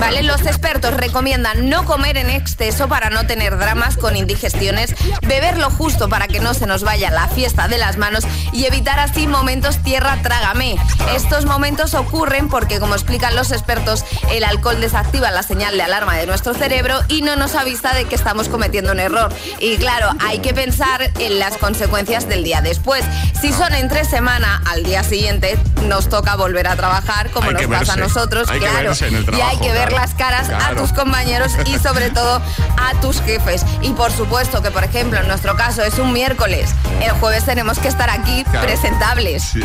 ¿Vale? 0.00 0.22
Los 0.22 0.42
expertos 0.42 0.94
recomiendan 0.94 1.68
no 1.68 1.84
comer 1.84 2.16
en 2.16 2.30
exceso 2.30 2.88
para 2.88 3.10
no 3.10 3.26
tener 3.26 3.56
dramas 3.58 3.96
con 3.96 4.16
indigestiones, 4.16 4.94
beber 5.22 5.58
lo 5.58 5.70
justo 5.70 6.08
para 6.08 6.28
que 6.28 6.40
no 6.40 6.54
se 6.54 6.66
nos 6.66 6.82
vaya 6.82 7.10
la 7.10 7.28
fiesta 7.28 7.68
de 7.68 7.78
las 7.78 7.96
manos 7.96 8.24
y 8.52 8.66
evitar 8.66 8.98
así 8.98 9.26
momentos 9.26 9.82
tierra 9.82 10.18
trágame. 10.22 10.76
Estos 11.14 11.44
momentos 11.46 11.94
ocurren 11.94 12.48
porque, 12.48 12.78
como 12.78 12.94
explican 12.94 13.34
los 13.34 13.52
expertos, 13.52 14.04
el 14.30 14.44
alcohol 14.44 14.80
desactiva 14.80 15.30
la 15.30 15.42
señal 15.42 15.76
de 15.76 15.82
alarma 15.82 16.16
de 16.16 16.26
nuestro 16.26 16.54
cerebro 16.54 17.00
y 17.08 17.22
no 17.22 17.36
nos 17.36 17.54
avisa 17.54 17.92
de 17.94 18.04
que 18.04 18.14
estamos 18.14 18.48
cometiendo 18.48 18.75
un 18.84 19.00
error. 19.00 19.32
Y 19.60 19.76
claro, 19.76 20.10
hay 20.20 20.38
que 20.38 20.52
pensar 20.54 21.10
en 21.18 21.38
las 21.38 21.56
consecuencias 21.56 22.28
del 22.28 22.44
día 22.44 22.60
después. 22.60 23.04
Si 23.40 23.52
son 23.52 23.74
entre 23.74 24.04
semana, 24.04 24.62
al 24.66 24.82
día 24.82 25.02
siguiente 25.02 25.58
nos 25.84 26.08
toca 26.08 26.36
volver 26.36 26.66
a 26.66 26.76
trabajar, 26.76 27.30
como 27.30 27.52
nos 27.52 27.66
pasa 27.66 27.94
a 27.94 27.96
nosotros, 27.96 28.48
claro. 28.50 28.92
y 29.36 29.40
hay 29.40 29.56
que 29.58 29.72
ver 29.72 29.92
las 29.92 30.14
caras 30.14 30.50
a 30.50 30.74
tus 30.74 30.92
compañeros 30.92 31.52
y 31.66 31.78
sobre 31.78 32.10
todo 32.10 32.40
a 32.76 33.00
tus 33.00 33.20
jefes. 33.22 33.64
Y 33.82 33.90
por 33.90 34.12
supuesto 34.12 34.62
que, 34.62 34.70
por 34.70 34.84
ejemplo, 34.84 35.18
en 35.20 35.28
nuestro 35.28 35.56
caso 35.56 35.82
es 35.82 35.98
un 35.98 36.12
miércoles 36.12 36.74
el 37.02 37.12
jueves 37.12 37.44
tenemos 37.44 37.78
que 37.78 37.88
estar 37.88 38.10
aquí 38.10 38.44
presentables. 38.62 39.52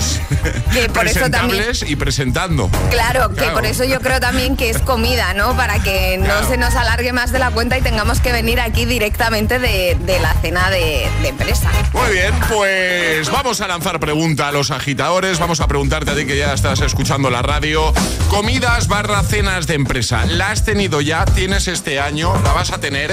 Que 0.71 0.88
por 0.88 1.06
eso 1.06 1.30
también, 1.30 1.65
y 1.86 1.95
presentando. 1.97 2.69
Claro, 2.89 3.34
que 3.34 3.45
por 3.47 3.65
eso 3.65 3.84
yo 3.84 4.00
creo 4.00 4.19
también 4.19 4.56
que 4.56 4.69
es 4.69 4.78
comida, 4.80 5.34
¿no? 5.34 5.56
Para 5.56 5.80
que 5.80 6.17
no 6.17 6.47
se 6.47 6.58
nos 6.58 6.76
alargue 6.76 7.12
más 7.12 7.32
de 7.32 7.39
la 7.39 7.52
cuenta 7.52 7.78
y 7.78 7.82
tengamos 7.82 8.21
que 8.21 8.32
venir 8.32 8.60
aquí 8.62 8.86
directamente 8.86 9.01
de, 9.02 10.20
la 10.22 10.34
cena 10.42 10.70
de, 10.70 11.10
de, 11.24 11.30
empresa. 11.30 11.72
Muy 11.92 12.12
bien, 12.14 12.34
pues 12.48 13.32
vamos 13.32 13.60
a 13.60 13.68
lanzar 13.68 14.00
pregunta 14.00 14.48
a 14.48 14.52
los 14.52 14.70
agitadores. 14.70 15.40
Vamos 15.40 15.60
a 15.60 15.68
preguntarte 15.68 16.12
a 16.12 16.16
ti 16.16 16.26
que 16.26 16.38
ya 16.38 16.54
estás 16.54 16.82
escuchando 16.82 17.32
la 17.32 17.42
radio. 17.42 17.94
Comidas 18.30 18.88
barra 18.88 19.24
cenas 19.24 19.66
de 19.66 19.74
empresa. 19.74 20.26
¿La 20.28 20.52
has 20.52 20.64
tenido 20.66 21.02
ya? 21.02 21.26
¿Tienes 21.26 21.68
este 21.68 22.00
año? 22.00 22.32
¿La 22.44 22.54
vas 22.54 22.72
a 22.72 22.80
tener? 22.80 23.12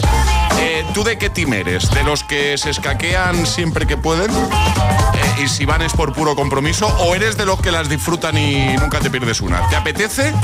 Eh, 0.60 0.84
¿tú 0.92 1.04
de 1.04 1.16
qué 1.16 1.30
team 1.30 1.54
eres? 1.54 1.90
¿De 1.90 2.02
los 2.02 2.22
que 2.22 2.58
se 2.58 2.68
escaquean 2.68 3.46
siempre 3.46 3.86
que 3.86 3.96
pueden? 3.96 4.30
Eh, 4.30 5.44
y 5.44 5.48
si 5.48 5.64
van 5.64 5.80
es 5.80 5.94
por 5.94 6.12
puro 6.12 6.36
compromiso, 6.36 6.86
o 6.98 7.14
eres 7.14 7.38
de 7.38 7.46
los 7.46 7.60
que 7.62 7.72
las 7.72 7.88
disfrutan 7.88 8.36
y 8.36 8.76
nunca 8.76 9.00
te 9.00 9.10
pierdes 9.10 9.40
una. 9.40 9.66
¿Te 9.68 9.76
apetece 9.76 10.34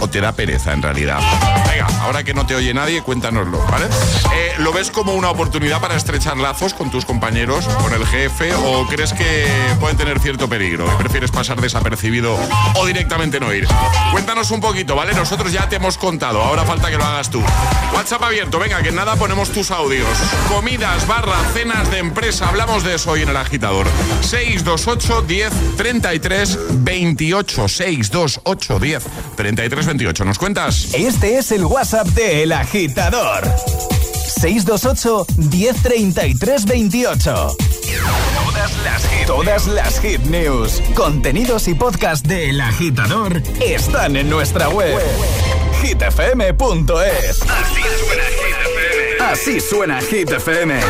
o 0.00 0.08
te 0.08 0.20
da 0.20 0.32
pereza 0.32 0.72
en 0.72 0.82
realidad? 0.82 1.20
Venga, 1.70 1.86
ahora 2.02 2.24
que 2.24 2.34
no 2.34 2.46
te 2.46 2.54
oye 2.54 2.74
nadie, 2.74 3.02
cuéntanoslo, 3.02 3.64
¿vale? 3.70 3.86
Eh, 4.34 4.54
¿Lo 4.58 4.72
ves 4.72 4.87
como 4.90 5.14
una 5.14 5.30
oportunidad 5.30 5.80
para 5.80 5.96
estrechar 5.96 6.36
lazos 6.36 6.74
con 6.74 6.90
tus 6.90 7.04
compañeros, 7.04 7.66
con 7.82 7.92
el 7.92 8.06
jefe, 8.06 8.54
o 8.54 8.86
crees 8.86 9.12
que 9.12 9.46
pueden 9.80 9.96
tener 9.96 10.20
cierto 10.20 10.48
peligro 10.48 10.86
y 10.92 10.96
prefieres 10.96 11.30
pasar 11.30 11.60
desapercibido 11.60 12.36
o 12.74 12.86
directamente 12.86 13.40
no 13.40 13.52
ir? 13.52 13.66
Cuéntanos 14.12 14.50
un 14.50 14.60
poquito, 14.60 14.94
¿vale? 14.94 15.14
Nosotros 15.14 15.52
ya 15.52 15.68
te 15.68 15.76
hemos 15.76 15.98
contado, 15.98 16.42
ahora 16.42 16.64
falta 16.64 16.90
que 16.90 16.96
lo 16.96 17.04
hagas 17.04 17.30
tú. 17.30 17.42
WhatsApp 17.94 18.22
abierto, 18.22 18.58
venga, 18.58 18.82
que 18.82 18.92
nada 18.92 19.16
ponemos 19.16 19.50
tus 19.50 19.70
audios. 19.70 20.08
Comidas, 20.48 21.06
barra, 21.06 21.36
cenas 21.52 21.90
de 21.90 21.98
empresa, 21.98 22.48
hablamos 22.48 22.84
de 22.84 22.94
eso 22.94 23.12
hoy 23.12 23.22
en 23.22 23.28
el 23.28 23.36
agitador. 23.36 23.86
628 24.22 25.22
10 25.22 25.76
33 25.76 26.58
28 26.70 27.68
628 27.68 28.78
10 28.78 29.04
33 29.36 29.86
28. 29.86 30.24
¿Nos 30.24 30.38
cuentas? 30.38 30.88
Este 30.94 31.38
es 31.38 31.52
el 31.52 31.64
WhatsApp 31.64 32.08
de 32.08 32.42
El 32.42 32.52
Agitador. 32.52 33.48
628 34.28 35.26
1033 35.36 36.64
28. 36.66 37.56
Todas 38.34 38.76
las, 38.84 39.08
hit, 39.08 39.26
todas 39.26 39.66
las 39.66 40.00
hit 40.00 40.20
news, 40.22 40.82
contenidos 40.94 41.68
y 41.68 41.74
podcast 41.74 42.26
de 42.26 42.50
El 42.50 42.60
Agitador 42.60 43.42
están 43.60 44.16
en 44.16 44.28
nuestra 44.28 44.68
web. 44.68 45.00
hitfm.es. 45.82 47.40
Así 47.42 47.80
suena 47.80 48.30
Hit 48.30 48.54
FM. 48.60 49.20
Así 49.20 49.60
suena 49.60 50.00
Hit 50.00 50.30
FM. 50.30 50.80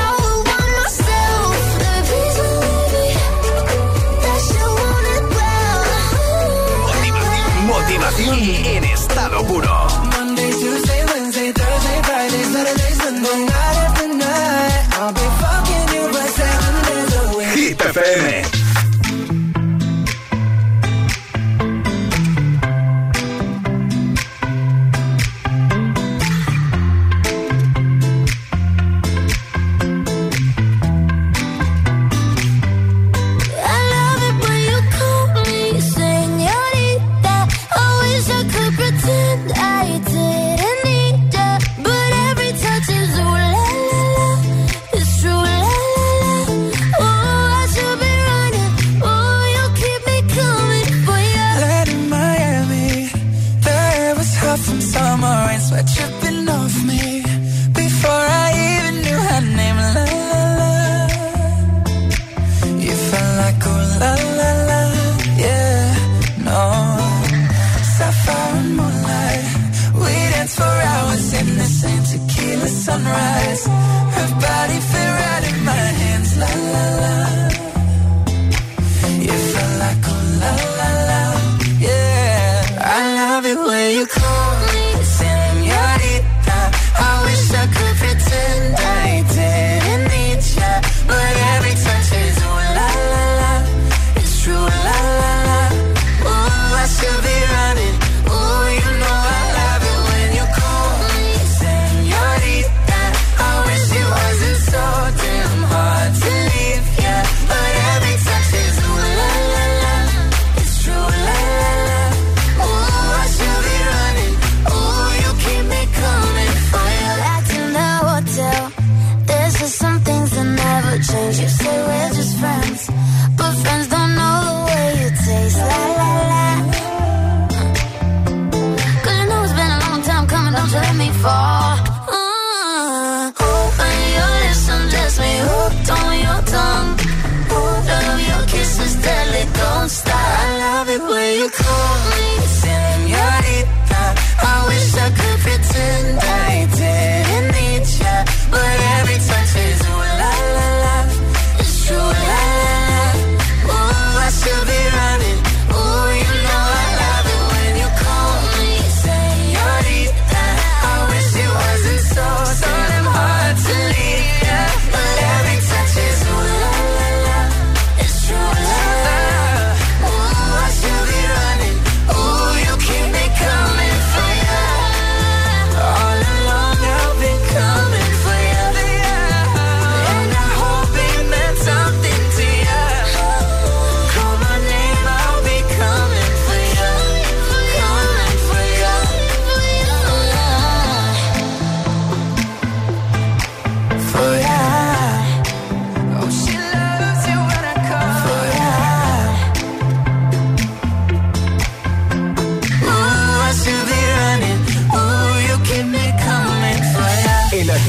Motivación 7.66 8.38
en 8.38 8.85
estado 8.85 9.44
puro. 9.46 9.98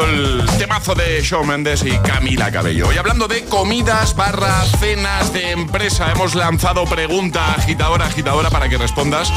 El 0.00 0.46
temazo 0.58 0.94
de 0.94 1.20
Shawn 1.20 1.46
Mendes 1.46 1.84
y 1.84 1.90
Camila 1.98 2.50
Cabello. 2.50 2.90
Y 2.92 2.96
hablando 2.96 3.28
de 3.28 3.44
comidas 3.44 4.16
barra 4.16 4.62
cenas 4.80 5.32
de 5.32 5.50
empresa, 5.50 6.10
hemos 6.10 6.34
lanzado 6.34 6.84
pregunta 6.84 7.52
agitadora, 7.52 8.06
agitadora 8.06 8.48
para 8.48 8.68
que 8.70 8.78
respondas 8.78 9.30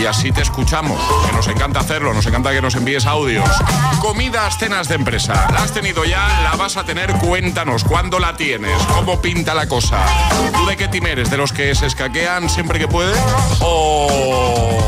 y 0.00 0.06
así 0.06 0.30
te 0.30 0.42
escuchamos. 0.42 1.00
Que 1.26 1.32
nos 1.32 1.48
encanta 1.48 1.80
hacerlo, 1.80 2.14
nos 2.14 2.24
encanta 2.24 2.52
que 2.52 2.62
nos 2.62 2.76
envíes 2.76 3.04
audios. 3.04 3.50
Comidas, 4.00 4.58
cenas 4.58 4.88
de 4.88 4.94
empresa. 4.94 5.48
¿La 5.52 5.64
has 5.64 5.72
tenido 5.72 6.04
ya? 6.04 6.40
¿La 6.42 6.56
vas 6.56 6.76
a 6.76 6.84
tener? 6.84 7.12
Cuéntanos. 7.14 7.82
¿Cuándo 7.82 8.18
la 8.18 8.36
tienes? 8.36 8.80
¿Cómo 8.94 9.20
pinta 9.20 9.54
la 9.54 9.66
cosa? 9.66 10.04
¿Tú 10.52 10.66
de 10.66 10.76
qué 10.76 10.86
team 10.86 11.06
eres? 11.06 11.30
¿De 11.30 11.36
los 11.36 11.52
que 11.52 11.74
se 11.74 11.86
escaquean 11.86 12.48
siempre 12.48 12.78
que 12.78 12.86
puede? 12.86 13.12
¿O 13.60 14.79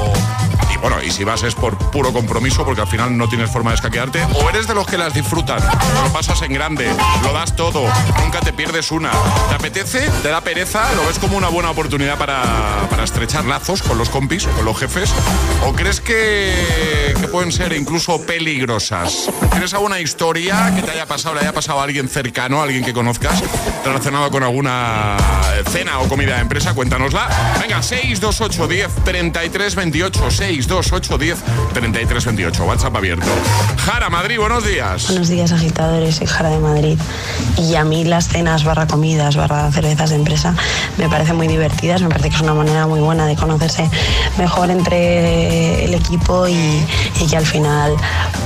bueno, 0.82 1.00
y 1.00 1.12
si 1.12 1.22
vas 1.22 1.44
es 1.44 1.54
por 1.54 1.78
puro 1.92 2.12
compromiso 2.12 2.64
porque 2.64 2.80
al 2.80 2.88
final 2.88 3.16
no 3.16 3.28
tienes 3.28 3.48
forma 3.48 3.70
de 3.70 3.76
escaquearte. 3.76 4.24
O 4.34 4.50
eres 4.50 4.66
de 4.66 4.74
los 4.74 4.84
que 4.84 4.98
las 4.98 5.14
disfrutan, 5.14 5.60
lo 6.02 6.12
pasas 6.12 6.42
en 6.42 6.52
grande, 6.52 6.90
lo 7.22 7.32
das 7.32 7.54
todo, 7.54 7.84
nunca 8.22 8.40
te 8.40 8.52
pierdes 8.52 8.90
una. 8.90 9.12
¿Te 9.48 9.54
apetece? 9.54 10.10
¿Te 10.22 10.28
da 10.28 10.40
pereza? 10.40 10.92
¿Lo 10.94 11.06
ves 11.06 11.20
como 11.20 11.36
una 11.36 11.48
buena 11.48 11.70
oportunidad 11.70 12.18
para, 12.18 12.42
estrechar 13.04 13.44
lazos 13.44 13.82
con 13.82 13.96
los 13.96 14.08
compis, 14.08 14.44
con 14.46 14.64
los 14.64 14.76
jefes? 14.76 15.12
¿O 15.64 15.72
crees 15.72 16.00
que, 16.00 17.14
que 17.20 17.28
pueden 17.28 17.52
ser 17.52 17.72
incluso 17.72 18.20
peligrosas? 18.26 19.30
¿Tienes 19.52 19.72
alguna 19.74 20.00
historia 20.00 20.72
que 20.74 20.82
te 20.82 20.90
haya 20.90 21.06
pasado, 21.06 21.36
le 21.36 21.42
haya 21.42 21.52
pasado 21.52 21.80
a 21.80 21.84
alguien 21.84 22.08
cercano, 22.08 22.60
a 22.60 22.64
alguien 22.64 22.84
que 22.84 22.92
conozcas, 22.92 23.42
relacionado 23.84 24.30
con 24.32 24.42
alguna 24.42 25.16
cena 25.70 26.00
o 26.00 26.08
comida 26.08 26.34
de 26.34 26.42
empresa? 26.42 26.74
Cuéntanosla. 26.74 27.28
Venga, 27.60 27.82
628 27.82 28.66
10 28.66 29.04
33 29.04 29.74
28 29.76 30.30
6 30.30 30.66
10 30.80 31.38
33 31.74 32.24
28. 32.24 32.64
WhatsApp 32.64 32.96
abierto. 32.96 33.26
Jara, 33.84 34.08
Madrid, 34.08 34.38
buenos 34.38 34.64
días. 34.64 35.06
Buenos 35.08 35.28
días, 35.28 35.52
agitadores. 35.52 36.16
Soy 36.16 36.26
Jara 36.26 36.48
de 36.48 36.58
Madrid. 36.58 36.98
Y 37.58 37.74
a 37.74 37.84
mí 37.84 38.04
las 38.04 38.28
cenas 38.28 38.64
barra 38.64 38.86
comidas, 38.86 39.36
barra 39.36 39.70
cervezas 39.70 40.10
de 40.10 40.16
empresa 40.16 40.54
me 40.96 41.08
parecen 41.08 41.36
muy 41.36 41.46
divertidas. 41.46 42.00
Me 42.00 42.08
parece 42.08 42.30
que 42.30 42.36
es 42.36 42.42
una 42.42 42.54
manera 42.54 42.86
muy 42.86 43.00
buena 43.00 43.26
de 43.26 43.36
conocerse 43.36 43.90
mejor 44.38 44.70
entre 44.70 45.84
el 45.84 45.94
equipo 45.94 46.48
y, 46.48 46.84
que 47.28 47.36
al 47.36 47.46
final, 47.46 47.94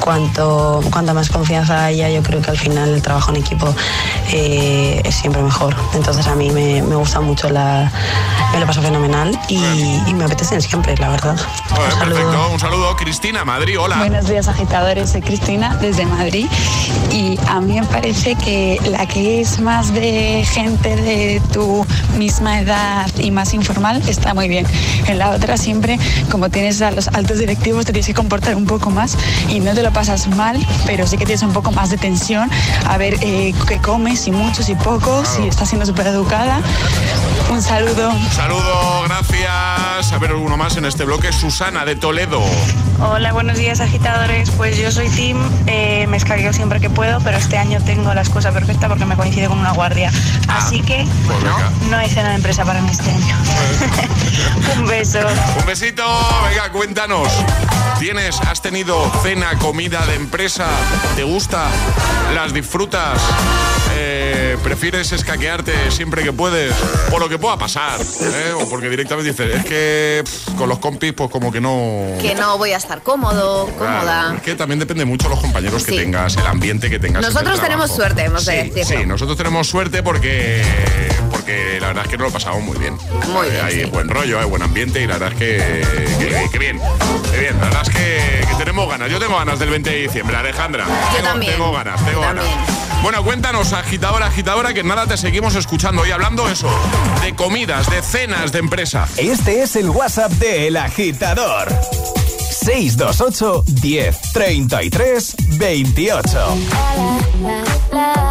cuanto, 0.00 0.82
cuanta 0.90 1.14
más 1.14 1.30
confianza 1.30 1.84
haya, 1.84 2.10
yo 2.10 2.22
creo 2.22 2.40
que 2.42 2.50
al 2.50 2.58
final 2.58 2.90
el 2.90 3.02
trabajo 3.02 3.30
en 3.30 3.36
equipo 3.36 3.74
eh, 4.32 5.00
es 5.04 5.14
siempre 5.14 5.42
mejor. 5.42 5.74
Entonces 5.94 6.26
a 6.26 6.34
mí 6.34 6.50
me, 6.50 6.80
gusta 6.96 7.20
mucho 7.20 7.48
la. 7.48 7.90
Me 8.52 8.60
lo 8.60 8.66
paso 8.66 8.82
fenomenal 8.82 9.38
y, 9.48 10.12
me 10.14 10.24
apetecen 10.24 10.60
siempre, 10.62 10.96
la 10.96 11.10
verdad. 11.10 11.36
Un 12.18 12.58
saludo, 12.58 12.96
Cristina, 12.96 13.44
Madrid, 13.44 13.78
hola. 13.78 13.98
Buenos 13.98 14.26
días, 14.26 14.48
agitadores. 14.48 15.10
Soy 15.10 15.20
Cristina 15.20 15.76
desde 15.82 16.06
Madrid 16.06 16.46
y 17.12 17.38
a 17.46 17.60
mí 17.60 17.78
me 17.78 17.86
parece 17.86 18.36
que 18.36 18.80
la 18.88 19.04
que 19.06 19.42
es 19.42 19.60
más 19.60 19.92
de 19.92 20.42
gente 20.50 20.96
de 20.96 21.42
tu 21.52 21.84
misma 22.16 22.60
edad 22.60 23.10
y 23.18 23.30
más 23.30 23.52
informal 23.52 24.02
está 24.08 24.32
muy 24.32 24.48
bien. 24.48 24.66
En 25.08 25.18
la 25.18 25.32
otra 25.32 25.58
siempre, 25.58 25.98
como 26.30 26.48
tienes 26.48 26.80
a 26.80 26.90
los 26.90 27.08
altos 27.08 27.38
directivos, 27.38 27.84
te 27.84 27.92
tienes 27.92 28.06
que 28.06 28.14
comportar 28.14 28.56
un 28.56 28.64
poco 28.64 28.88
más 28.88 29.18
y 29.50 29.60
no 29.60 29.74
te 29.74 29.82
lo 29.82 29.92
pasas 29.92 30.26
mal, 30.28 30.58
pero 30.86 31.06
sí 31.06 31.18
que 31.18 31.26
tienes 31.26 31.42
un 31.42 31.52
poco 31.52 31.70
más 31.70 31.90
de 31.90 31.98
tensión 31.98 32.48
a 32.88 32.96
ver 32.96 33.18
eh, 33.20 33.52
qué 33.68 33.78
comes, 33.78 34.26
y 34.26 34.30
muchos 34.30 34.70
y 34.70 34.74
pocos, 34.74 35.28
si 35.28 35.46
estás 35.46 35.68
siendo 35.68 35.84
súper 35.84 36.06
educada. 36.06 36.62
Un 37.48 37.62
saludo. 37.62 38.10
Un 38.10 38.30
saludo, 38.30 39.02
gracias. 39.06 40.12
A 40.12 40.18
ver, 40.18 40.34
uno 40.34 40.56
más 40.56 40.76
en 40.76 40.84
este 40.84 41.04
bloque. 41.04 41.32
Susana 41.32 41.84
de 41.84 41.94
Toledo. 41.94 42.42
Hola, 43.00 43.32
buenos 43.32 43.56
días, 43.56 43.80
agitadores. 43.80 44.50
Pues 44.50 44.76
yo 44.76 44.90
soy 44.90 45.08
Tim. 45.10 45.38
Eh, 45.66 46.06
me 46.08 46.16
escaqueo 46.16 46.52
siempre 46.52 46.80
que 46.80 46.90
puedo, 46.90 47.20
pero 47.20 47.36
este 47.38 47.56
año 47.56 47.80
tengo 47.84 48.12
la 48.14 48.22
excusa 48.22 48.50
perfecta 48.52 48.88
porque 48.88 49.04
me 49.04 49.16
coincide 49.16 49.46
con 49.46 49.58
una 49.58 49.72
guardia. 49.72 50.10
Ah, 50.48 50.58
Así 50.58 50.80
que 50.82 51.06
pues 51.26 51.38
no, 51.44 51.56
no 51.90 51.96
hay 51.96 52.10
cena 52.10 52.30
de 52.30 52.36
empresa 52.36 52.64
para 52.64 52.80
mí 52.80 52.90
este 52.90 53.10
año. 53.10 53.36
Un 54.76 54.86
beso. 54.86 55.20
Un 55.60 55.66
besito. 55.66 56.04
Venga, 56.48 56.70
cuéntanos. 56.72 57.28
¿Tienes, 58.00 58.40
has 58.40 58.60
tenido 58.60 59.10
cena, 59.22 59.56
comida 59.58 60.04
de 60.06 60.16
empresa? 60.16 60.66
¿Te 61.14 61.22
gusta? 61.22 61.68
¿Las 62.34 62.52
disfrutas? 62.52 63.20
Eh, 63.94 64.25
¿Prefieres 64.62 65.12
escaquearte 65.12 65.90
siempre 65.90 66.22
que 66.22 66.32
puedes? 66.32 66.74
Por 67.10 67.20
lo 67.20 67.28
que 67.28 67.38
pueda 67.38 67.56
pasar. 67.56 68.00
¿eh? 68.00 68.52
O 68.60 68.68
porque 68.68 68.88
directamente 68.88 69.30
dices, 69.30 69.54
es 69.54 69.64
que 69.64 70.24
con 70.56 70.68
los 70.68 70.78
compis, 70.78 71.12
pues 71.12 71.30
como 71.30 71.52
que 71.52 71.60
no. 71.60 72.02
Que 72.20 72.34
no 72.34 72.58
voy 72.58 72.72
a 72.72 72.76
estar 72.76 73.02
cómodo, 73.02 73.66
cómoda. 73.78 74.34
Es 74.36 74.42
que 74.42 74.54
también 74.54 74.78
depende 74.78 75.04
mucho 75.04 75.28
de 75.28 75.34
los 75.34 75.40
compañeros 75.40 75.84
que 75.84 75.92
tengas, 75.92 76.36
el 76.36 76.46
ambiente 76.46 76.90
que 76.90 76.98
tengas. 76.98 77.22
Nosotros 77.22 77.60
tenemos 77.60 77.90
suerte, 77.90 78.24
hemos 78.24 78.44
sí, 78.44 78.70
de 78.70 78.84
Sí, 78.84 79.06
nosotros 79.06 79.36
tenemos 79.36 79.66
suerte 79.66 80.02
porque, 80.02 80.62
porque 81.30 81.78
la 81.80 81.88
verdad 81.88 82.04
es 82.04 82.10
que 82.10 82.18
nos 82.18 82.28
lo 82.28 82.32
pasamos 82.32 82.62
muy 82.62 82.76
bien. 82.76 82.96
Muy 83.28 83.48
bien. 83.50 83.64
Hay 83.64 83.84
buen 83.84 84.08
rollo, 84.08 84.38
hay 84.38 84.46
buen 84.46 84.62
ambiente 84.62 85.00
y 85.00 85.06
la 85.06 85.18
verdad 85.18 85.32
es 85.32 85.38
que, 85.38 86.48
que, 86.50 86.58
bien. 86.58 86.80
Que 87.30 87.38
bien, 87.38 87.58
la 87.58 87.64
verdad 87.64 87.82
es 87.82 87.90
que, 87.90 88.56
tenemos 88.58 88.88
ganas. 88.88 89.10
Yo 89.10 89.18
tengo 89.18 89.36
ganas 89.36 89.58
del 89.58 89.70
20 89.70 89.90
de 89.90 89.96
diciembre, 89.96 90.36
Alejandra. 90.36 90.86
Yo 91.14 91.22
también. 91.22 91.52
Tengo 91.52 91.72
ganas, 91.72 92.04
tengo 92.04 92.20
ganas. 92.20 92.85
Bueno, 93.02 93.22
cuéntanos, 93.24 93.72
agitadora, 93.72 94.26
agitadora, 94.26 94.74
que 94.74 94.82
nada 94.82 95.06
te 95.06 95.16
seguimos 95.16 95.54
escuchando 95.54 96.04
y 96.06 96.10
hablando 96.10 96.48
eso, 96.48 96.68
de 97.22 97.34
comidas, 97.34 97.88
de 97.90 98.02
cenas, 98.02 98.52
de 98.52 98.58
empresa. 98.58 99.08
Este 99.16 99.62
es 99.62 99.76
el 99.76 99.90
WhatsApp 99.90 100.32
de 100.32 100.66
El 100.68 100.76
Agitador. 100.76 101.68
628 102.50 103.64
10 103.66 104.32
33 104.32 105.36
28. 105.58 106.56
Estás 107.46 108.25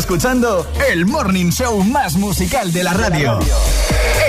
escuchando 0.00 0.66
el 0.90 1.04
morning 1.04 1.50
show 1.50 1.84
más 1.84 2.16
musical 2.16 2.72
de 2.72 2.82
la 2.82 2.94
radio. 2.94 3.38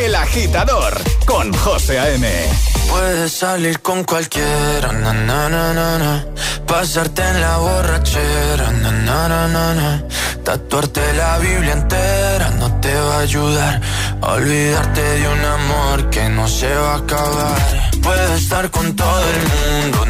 El 0.01 0.13
agitador 0.15 0.93
con 1.26 1.53
José 1.53 1.97
A.M. 1.97 2.28
Puedes 2.89 3.32
salir 3.32 3.80
con 3.80 4.03
cualquiera, 4.03 4.91
na, 4.91 5.13
na, 5.13 5.49
na, 5.49 6.26
pasarte 6.67 7.22
en 7.22 7.39
la 7.39 7.57
borrachera, 7.57 8.72
na, 8.72 10.03
tatuarte 10.43 11.13
la 11.13 11.38
Biblia 11.38 11.74
entera 11.74 12.49
no 12.59 12.69
te 12.82 12.93
va 12.93 13.15
a 13.15 13.19
ayudar. 13.19 13.82
olvidarte 14.22 15.01
de 15.01 15.28
un 15.30 15.45
amor 15.45 16.09
que 16.09 16.28
no 16.30 16.49
se 16.49 16.74
va 16.74 16.95
a 16.95 16.97
acabar. 16.97 17.91
Puedes 18.03 18.41
estar 18.41 18.69
con 18.69 18.93
todo 18.93 19.24
el 19.24 19.39
mundo, 19.53 20.05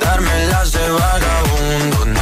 darme 0.00 0.46
las 0.46 0.72
de 0.72 0.88
vagabundo, 0.90 2.21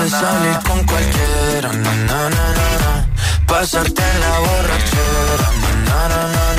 Salir 0.09 0.59
con 0.67 0.83
cualquiera, 0.85 1.71
na, 1.73 1.93
na, 1.93 2.29
na, 2.29 2.47
na, 2.81 3.07
Pasarte 3.45 4.01
en 4.01 4.19
la 4.19 4.39
borrachera, 4.39 5.47
na, 5.61 5.71
na, 5.85 6.07
na, 6.09 6.21
na, 6.33 6.50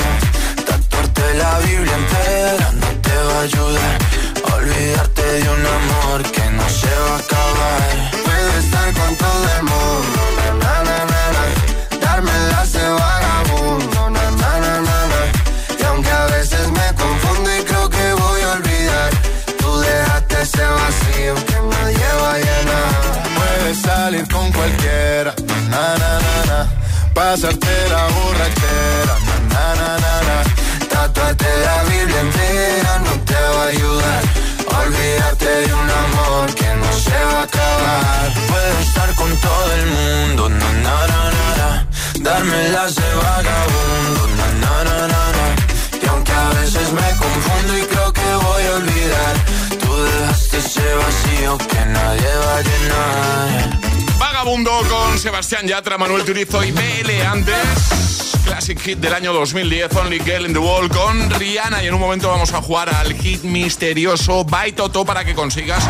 Vagabundo 54.19 54.71
con 54.89 55.19
Sebastián 55.19 55.67
Yatra, 55.67 55.99
Manuel 55.99 56.25
Turizo 56.25 56.63
y 56.65 56.73
BL 56.73 57.23
antes. 57.31 58.33
Classic 58.45 58.79
hit 58.81 58.99
del 58.99 59.15
año 59.15 59.33
2010, 59.33 59.95
Only 59.97 60.21
Girl 60.21 60.47
in 60.47 60.53
the 60.53 60.59
Wall 60.59 60.89
con 60.89 61.31
Rihanna. 61.31 61.83
Y 61.83 61.87
en 61.87 61.95
un 61.95 62.01
momento 62.01 62.29
vamos 62.29 62.53
a 62.53 62.61
jugar 62.61 62.95
al 62.95 63.15
hit 63.15 63.43
misterioso 63.45 64.45
By 64.45 64.73
Toto 64.73 65.05
para 65.05 65.25
que 65.25 65.35
consigas 65.35 65.85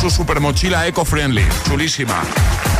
su 0.00 0.10
super 0.10 0.40
mochila 0.40 0.86
eco-friendly. 0.86 1.44
Chulísima. 1.68 2.22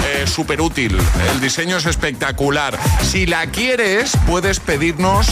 Eh, 0.04 0.26
súper 0.26 0.60
útil. 0.60 0.98
El 1.32 1.40
diseño 1.40 1.76
es 1.76 1.86
espectacular. 1.86 2.78
Si 3.02 3.26
la 3.26 3.46
quieres, 3.46 4.12
puedes 4.26 4.58
pedirnos 4.60 5.28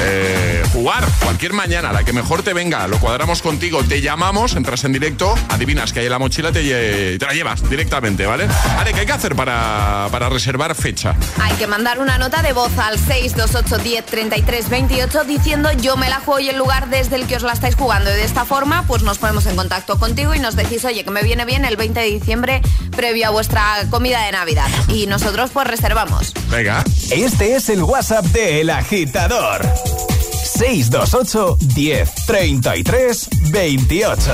eh, 0.00 0.62
jugar 0.72 1.04
cualquier 1.22 1.52
mañana, 1.52 1.92
la 1.92 2.04
que 2.04 2.12
mejor 2.12 2.42
te 2.42 2.52
venga. 2.52 2.86
Lo 2.88 2.98
cuadramos 2.98 3.42
contigo, 3.42 3.82
te 3.84 4.00
llamamos, 4.00 4.54
entras 4.54 4.84
en 4.84 4.92
directo, 4.92 5.34
adivinas 5.48 5.92
que 5.92 6.00
hay 6.00 6.06
en 6.06 6.12
la 6.12 6.18
mochila 6.18 6.52
te, 6.52 7.18
te 7.18 7.24
la 7.24 7.32
llevas 7.32 7.68
directamente, 7.68 8.26
¿vale? 8.26 8.46
Vale, 8.76 8.92
¿qué 8.92 9.00
hay 9.00 9.06
que 9.06 9.12
hacer 9.12 9.34
para, 9.34 10.08
para 10.10 10.28
reservar 10.28 10.74
fecha? 10.74 11.14
Hay 11.40 11.54
que 11.54 11.66
mandar 11.66 11.98
una 11.98 12.18
nota 12.18 12.42
de 12.42 12.52
voz 12.52 12.76
al 12.78 12.98
628 12.98 13.78
10 13.78 14.06
33 14.06 14.68
28 14.68 15.24
diciendo 15.24 15.70
yo 15.80 15.96
me 15.96 16.08
la 16.08 16.20
juego 16.20 16.40
y 16.40 16.48
el 16.48 16.58
lugar 16.58 16.88
desde 16.88 17.16
el 17.16 17.26
que 17.26 17.36
os 17.36 17.42
la 17.42 17.52
estáis 17.52 17.74
jugando. 17.74 18.10
Y 18.10 18.14
de 18.14 18.24
esta 18.24 18.44
forma, 18.44 18.84
pues 18.86 19.02
nos 19.02 19.18
ponemos 19.18 19.46
en 19.46 19.56
contacto 19.56 19.98
contigo 19.98 20.34
y 20.34 20.38
nos 20.38 20.56
decís, 20.56 20.84
oye, 20.84 21.04
que 21.04 21.10
me 21.10 21.22
viene 21.22 21.44
bien 21.44 21.64
el 21.64 21.76
20 21.76 22.00
de 22.00 22.06
diciembre 22.06 22.62
previo 22.90 23.28
a 23.28 23.30
vuestra 23.30 23.84
comida 23.90 24.24
de 24.24 24.32
Navidad. 24.32 24.68
Y 24.88 25.06
nosotros 25.06 25.50
pues 25.52 25.66
reservamos. 25.66 26.32
Venga. 26.50 26.84
Este 27.10 27.56
es 27.56 27.68
el 27.68 27.82
WhatsApp 27.82 28.24
de 28.26 28.60
El 28.60 28.70
Agitador. 28.70 29.62
628 29.84 31.56
1033 31.76 33.28
28. 33.50 34.30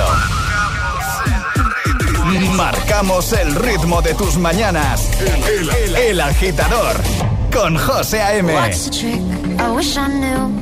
Marcamos 2.55 3.33
el 3.33 3.55
ritmo 3.55 4.01
de 4.01 4.13
tus 4.13 4.37
mañanas. 4.37 5.09
El, 5.19 5.69
el, 5.69 5.95
el 5.95 6.21
agitador 6.21 6.95
con 7.51 7.77
José 7.77 8.21
A.M. 8.21 8.53
What's 8.53 8.85
the 8.85 8.91
trick? 8.91 9.59
I 9.59 9.71
wish 9.75 9.97
I 9.97 10.07
knew. 10.07 10.61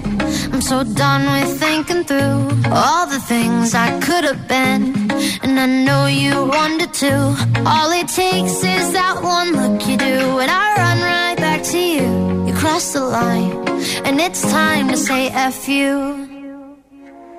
I'm 0.51 0.61
so 0.61 0.83
done 0.83 1.25
with 1.25 1.59
thinking 1.59 2.03
through 2.03 2.49
all 2.71 3.07
the 3.07 3.19
things 3.19 3.73
I 3.75 3.99
could 3.99 4.23
have 4.23 4.47
been. 4.47 5.09
And 5.43 5.59
I 5.59 5.65
know 5.85 6.07
you 6.07 6.45
wanted 6.45 6.93
to. 6.95 7.35
All 7.65 7.91
it 7.91 8.07
takes 8.07 8.63
is 8.63 8.91
that 8.93 9.21
one 9.21 9.51
look 9.53 9.87
you 9.87 9.97
do, 9.97 10.39
and 10.39 10.49
I 10.51 10.75
run 10.75 11.01
right 11.01 11.37
back 11.37 11.63
to 11.63 11.77
you. 11.77 12.45
You 12.47 12.53
cross 12.53 12.93
the 12.93 13.01
line. 13.05 13.68
and 14.05 14.19
it's 14.19 14.41
time 14.51 14.89
to 14.89 14.97
say 14.97 15.29
F 15.29 15.67
you. 15.67 16.27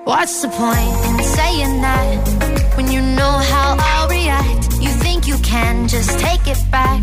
What's 0.03 0.41
the 0.41 0.49
point 0.49 0.95
in 1.09 1.23
saying 1.37 1.81
that 1.81 2.75
when 2.75 2.91
you 2.91 3.01
know 3.01 3.33
how 3.53 3.77
I'll 3.79 4.09
react? 4.09 4.63
You 4.81 4.89
think 4.89 5.27
you 5.27 5.37
can 5.39 5.87
just 5.87 6.17
take 6.19 6.45
it 6.47 6.61
back, 6.71 7.01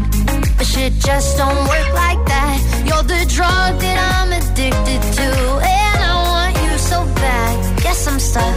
but 0.56 0.66
shit 0.66 0.92
just 0.94 1.36
don't 1.38 1.62
work 1.68 1.90
like 1.94 2.22
that. 2.26 2.58
You're 2.86 3.06
the 3.16 3.24
drug 3.36 3.70
that 3.84 3.98
I'm 4.12 4.32
addicted 4.32 5.02
to, 5.18 5.28
and 5.62 5.98
I 6.10 6.14
want 6.32 6.56
you 6.64 6.78
so 6.78 7.04
bad. 7.22 7.82
Guess 7.82 8.08
I'm 8.08 8.18
stuck 8.18 8.56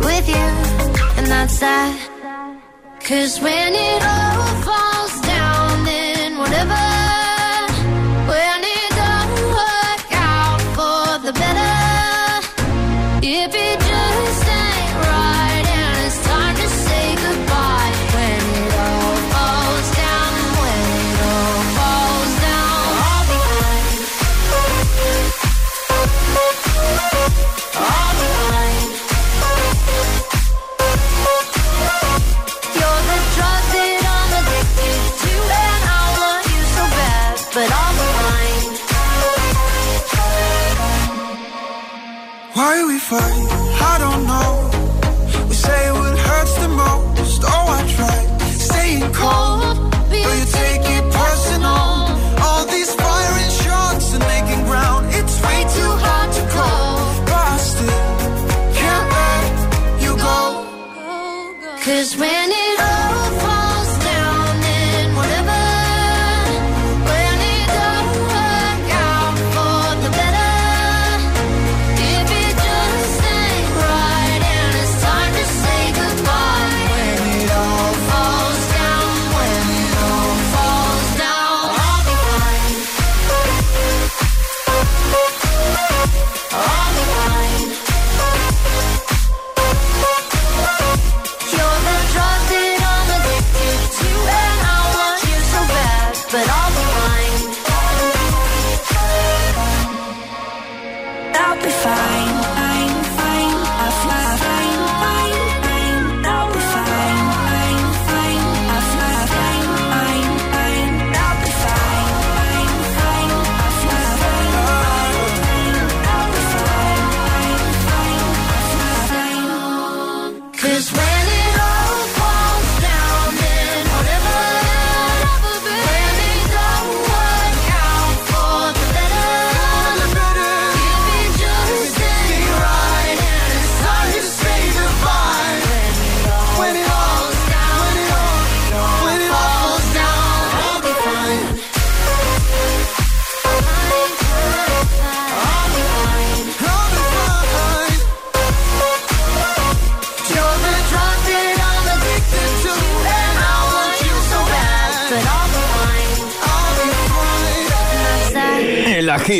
with 0.00 0.28
you, 0.28 0.48
and 1.18 1.26
that's 1.26 1.60
that. 1.60 1.94
Cause 3.00 3.40
when 3.40 3.72
it 3.74 4.02
all 4.04 4.62
falls. 4.62 4.99
fight. 43.10 43.39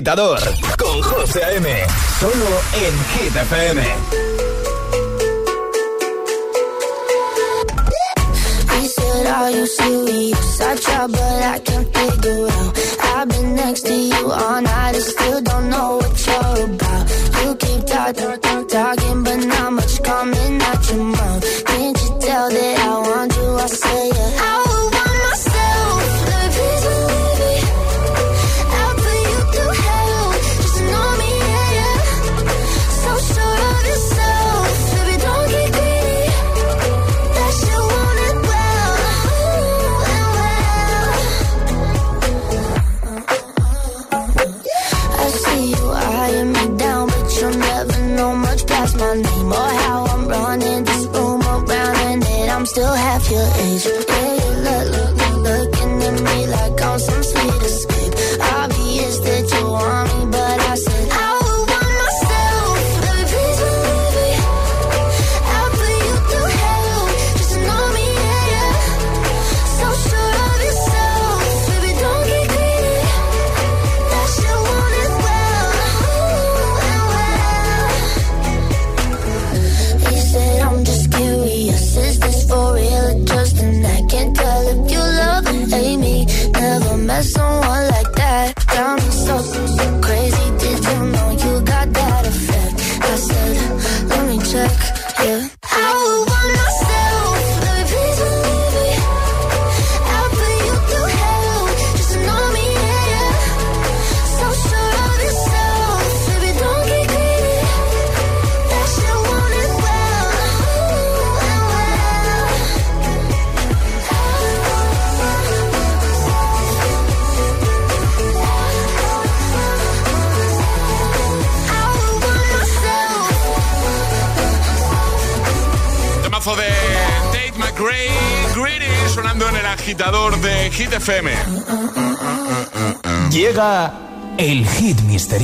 agitador 0.00 0.40
con 0.78 1.02
José 1.02 1.44
A.M. 1.44 1.86
Solo 2.18 2.60
en 2.72 2.94
Hit 3.12 3.36
FM. 3.36 3.82
Said, 8.86 9.26
Are 9.26 9.50
you 9.50 9.66
serious? 9.66 10.60
I 10.60 10.76
try, 10.76 11.06
but 11.06 11.20
I 11.20 11.58
can't 11.60 11.86
figure 11.94 12.46
out. 12.48 12.78
I've 13.14 13.28
been 13.28 13.54
next 13.54 13.82
to 13.82 13.94
you 13.94 14.32
all 14.32 14.62
night 14.62 14.94
and 14.94 15.04
still 15.04 15.40
don't 15.42 15.68
know 15.68 15.96
what 15.98 16.26
you're 16.26 16.64
about. 16.64 17.04
You 17.44 17.54
keep 17.56 17.86
talk, 17.86 18.16
talk, 18.16 18.40
talk, 18.40 18.68
talking, 18.68 19.22
but 19.22 19.36
not 19.46 19.72
much 19.74 20.02
coming 20.02 20.62
out 20.62 20.90
your 20.90 21.04
mouth. 21.04 21.64
Can't 21.66 22.02
you 22.02 22.18
tell 22.20 22.48
that 22.48 22.78
I 22.80 22.98
want 23.08 23.36
you? 23.36 23.54
I 23.54 23.66
say, 23.66 24.08
yeah. 24.08 24.39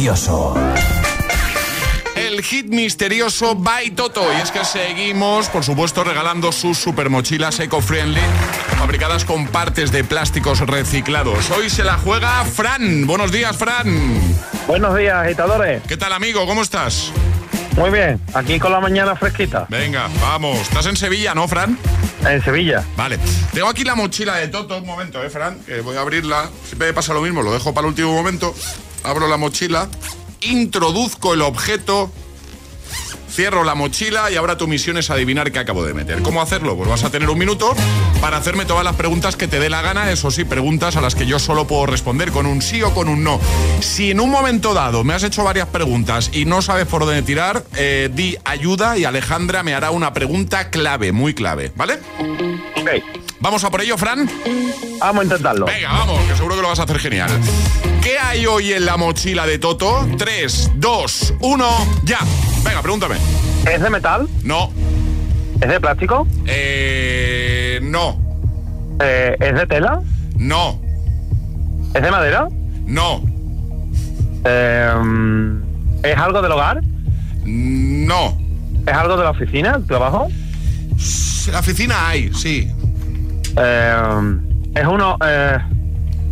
Misterioso 0.06 0.54
el 2.14 2.42
hit 2.42 2.66
misterioso 2.66 3.56
by 3.56 3.90
Toto. 3.90 4.22
Y 4.32 4.40
es 4.40 4.52
que 4.52 4.64
seguimos, 4.64 5.48
por 5.48 5.64
supuesto, 5.64 6.04
regalando 6.04 6.52
sus 6.52 6.78
super 6.78 7.10
mochilas 7.10 7.58
eco-friendly, 7.58 8.20
fabricadas 8.78 9.24
con 9.24 9.48
partes 9.48 9.90
de 9.90 10.04
plásticos 10.04 10.60
reciclados. 10.60 11.50
Hoy 11.50 11.70
se 11.70 11.82
la 11.82 11.98
juega 11.98 12.44
Fran. 12.44 13.06
Buenos 13.06 13.32
días, 13.32 13.56
Fran. 13.56 13.86
Buenos 14.68 14.96
días, 14.96 15.14
agitadores. 15.24 15.82
¿Qué 15.88 15.96
tal, 15.96 16.12
amigo? 16.12 16.46
¿Cómo 16.46 16.62
estás? 16.62 17.10
Muy 17.76 17.90
bien, 17.90 18.20
aquí 18.32 18.58
con 18.58 18.72
la 18.72 18.80
mañana 18.80 19.16
fresquita. 19.16 19.66
Venga, 19.68 20.08
vamos. 20.20 20.58
Estás 20.60 20.86
en 20.86 20.96
Sevilla, 20.96 21.34
¿no, 21.34 21.48
Fran? 21.48 21.78
En 22.24 22.42
Sevilla. 22.42 22.84
Vale. 22.96 23.18
Tengo 23.52 23.68
aquí 23.68 23.84
la 23.84 23.94
mochila 23.94 24.36
de 24.36 24.48
Toto. 24.48 24.78
Un 24.78 24.86
momento, 24.86 25.22
¿eh, 25.22 25.30
Fran? 25.30 25.58
Que 25.64 25.80
voy 25.80 25.96
a 25.96 26.00
abrirla. 26.00 26.48
Siempre 26.64 26.88
me 26.88 26.94
pasa 26.94 27.12
lo 27.12 27.20
mismo, 27.20 27.42
lo 27.42 27.52
dejo 27.52 27.74
para 27.74 27.86
el 27.86 27.90
último 27.90 28.12
momento. 28.12 28.54
Abro 29.06 29.28
la 29.28 29.36
mochila 29.36 29.88
introduzco 30.42 31.34
el 31.34 31.42
objeto, 31.42 32.10
cierro 33.30 33.64
la 33.64 33.74
mochila 33.74 34.30
y 34.30 34.36
ahora 34.36 34.56
tu 34.56 34.66
misión 34.66 34.96
es 34.96 35.10
adivinar 35.10 35.52
qué 35.52 35.58
acabo 35.58 35.84
de 35.84 35.94
meter. 35.94 36.22
¿Cómo 36.22 36.40
hacerlo? 36.40 36.76
Pues 36.76 36.88
vas 36.88 37.04
a 37.04 37.10
tener 37.10 37.28
un 37.28 37.38
minuto 37.38 37.74
para 38.20 38.36
hacerme 38.36 38.64
todas 38.64 38.84
las 38.84 38.96
preguntas 38.96 39.36
que 39.36 39.48
te 39.48 39.58
dé 39.58 39.70
la 39.70 39.82
gana, 39.82 40.10
eso 40.10 40.30
sí, 40.30 40.44
preguntas 40.44 40.96
a 40.96 41.00
las 41.00 41.14
que 41.14 41.26
yo 41.26 41.38
solo 41.38 41.66
puedo 41.66 41.86
responder 41.86 42.32
con 42.32 42.46
un 42.46 42.62
sí 42.62 42.82
o 42.82 42.94
con 42.94 43.08
un 43.08 43.24
no. 43.24 43.40
Si 43.80 44.10
en 44.10 44.20
un 44.20 44.30
momento 44.30 44.74
dado 44.74 45.04
me 45.04 45.14
has 45.14 45.22
hecho 45.22 45.44
varias 45.44 45.68
preguntas 45.68 46.30
y 46.32 46.44
no 46.44 46.62
sabes 46.62 46.86
por 46.86 47.04
dónde 47.04 47.22
tirar, 47.22 47.64
eh, 47.76 48.10
di 48.12 48.36
ayuda 48.44 48.96
y 48.98 49.04
Alejandra 49.04 49.62
me 49.62 49.74
hará 49.74 49.90
una 49.90 50.12
pregunta 50.12 50.70
clave, 50.70 51.12
muy 51.12 51.34
clave, 51.34 51.72
¿vale? 51.76 52.00
Ok. 52.76 53.25
¿Vamos 53.46 53.62
a 53.62 53.70
por 53.70 53.80
ello, 53.80 53.96
Fran? 53.96 54.28
Vamos 54.98 55.20
a 55.20 55.22
intentarlo. 55.22 55.66
Venga, 55.66 55.92
vamos, 55.92 56.20
que 56.24 56.34
seguro 56.34 56.56
que 56.56 56.62
lo 56.62 56.66
vas 56.66 56.80
a 56.80 56.82
hacer 56.82 56.98
genial. 56.98 57.30
¿Qué 58.02 58.18
hay 58.18 58.44
hoy 58.44 58.72
en 58.72 58.84
la 58.84 58.96
mochila 58.96 59.46
de 59.46 59.60
Toto? 59.60 60.04
3, 60.18 60.72
2, 60.74 61.34
1, 61.38 61.68
ya. 62.02 62.18
Venga, 62.64 62.82
pregúntame. 62.82 63.14
¿Es 63.72 63.80
de 63.80 63.88
metal? 63.88 64.28
No. 64.42 64.72
¿Es 65.60 65.68
de 65.68 65.78
plástico? 65.78 66.26
Eh. 66.44 67.78
No. 67.82 68.20
Eh, 69.00 69.36
¿Es 69.38 69.54
de 69.54 69.66
tela? 69.68 70.00
No. 70.36 70.82
¿Es 71.94 72.02
de 72.02 72.10
madera? 72.10 72.48
No. 72.84 73.22
Eh, 74.44 74.90
¿Es 76.02 76.18
algo 76.18 76.42
del 76.42 76.50
hogar? 76.50 76.82
No. 77.44 78.36
¿Es 78.88 78.92
algo 78.92 79.16
de 79.16 79.22
la 79.22 79.30
oficina, 79.30 79.76
el 79.76 79.86
trabajo? 79.86 80.26
La 81.52 81.60
oficina 81.60 82.08
hay, 82.08 82.32
sí. 82.34 82.68
Eh, 83.56 84.38
es 84.74 84.86
uno... 84.86 85.16
Eh, 85.24 85.58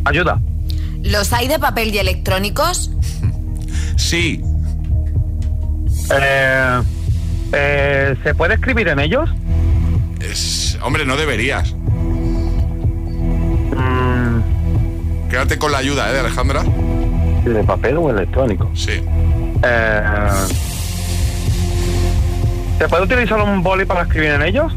ayuda. 0.04 0.38
¿Los 1.02 1.32
hay 1.32 1.48
de 1.48 1.58
papel 1.58 1.94
y 1.94 1.98
electrónicos? 1.98 2.90
Sí. 3.96 4.40
Eh, 6.10 6.82
eh, 7.52 8.16
¿Se 8.22 8.34
puede 8.34 8.54
escribir 8.54 8.88
en 8.88 9.00
ellos? 9.00 9.30
Es, 10.20 10.78
hombre, 10.82 11.04
no 11.04 11.16
deberías. 11.16 11.72
Mm, 13.72 14.40
Quédate 15.30 15.58
con 15.58 15.72
la 15.72 15.78
ayuda, 15.78 16.10
¿eh, 16.10 16.14
de 16.14 16.20
Alejandra? 16.20 16.62
¿De 17.44 17.64
papel 17.64 17.96
o 17.98 18.10
electrónico? 18.10 18.70
Sí. 18.74 19.02
Eh, 19.62 20.02
¿Se 22.78 22.88
puede 22.88 23.02
utilizar 23.04 23.40
un 23.40 23.62
boli 23.62 23.84
para 23.84 24.02
escribir 24.02 24.30
en 24.30 24.42
ellos? 24.42 24.72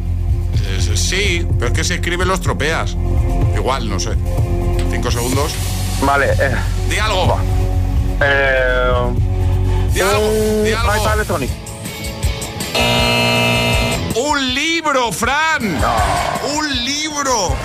Sí, 0.98 1.46
pero 1.60 1.68
es 1.68 1.74
que 1.74 1.84
si 1.84 1.94
escribes 1.94 2.28
los 2.28 2.42
tropeas. 2.42 2.96
Igual, 3.56 3.88
no 3.90 4.00
sé. 4.00 4.12
Cinco 4.92 5.12
segundos. 5.12 5.52
Vale. 6.02 6.32
Eh, 6.34 6.56
Di 6.90 6.98
algo. 6.98 7.38
eh, 8.22 8.92
Di 9.94 10.02
algo. 10.02 10.32
Di 10.64 10.72
algo. 10.74 11.04
Un 14.16 14.54
libro, 14.54 15.12
Fran. 15.12 15.64
Un 16.56 16.86
libro. 16.86 17.56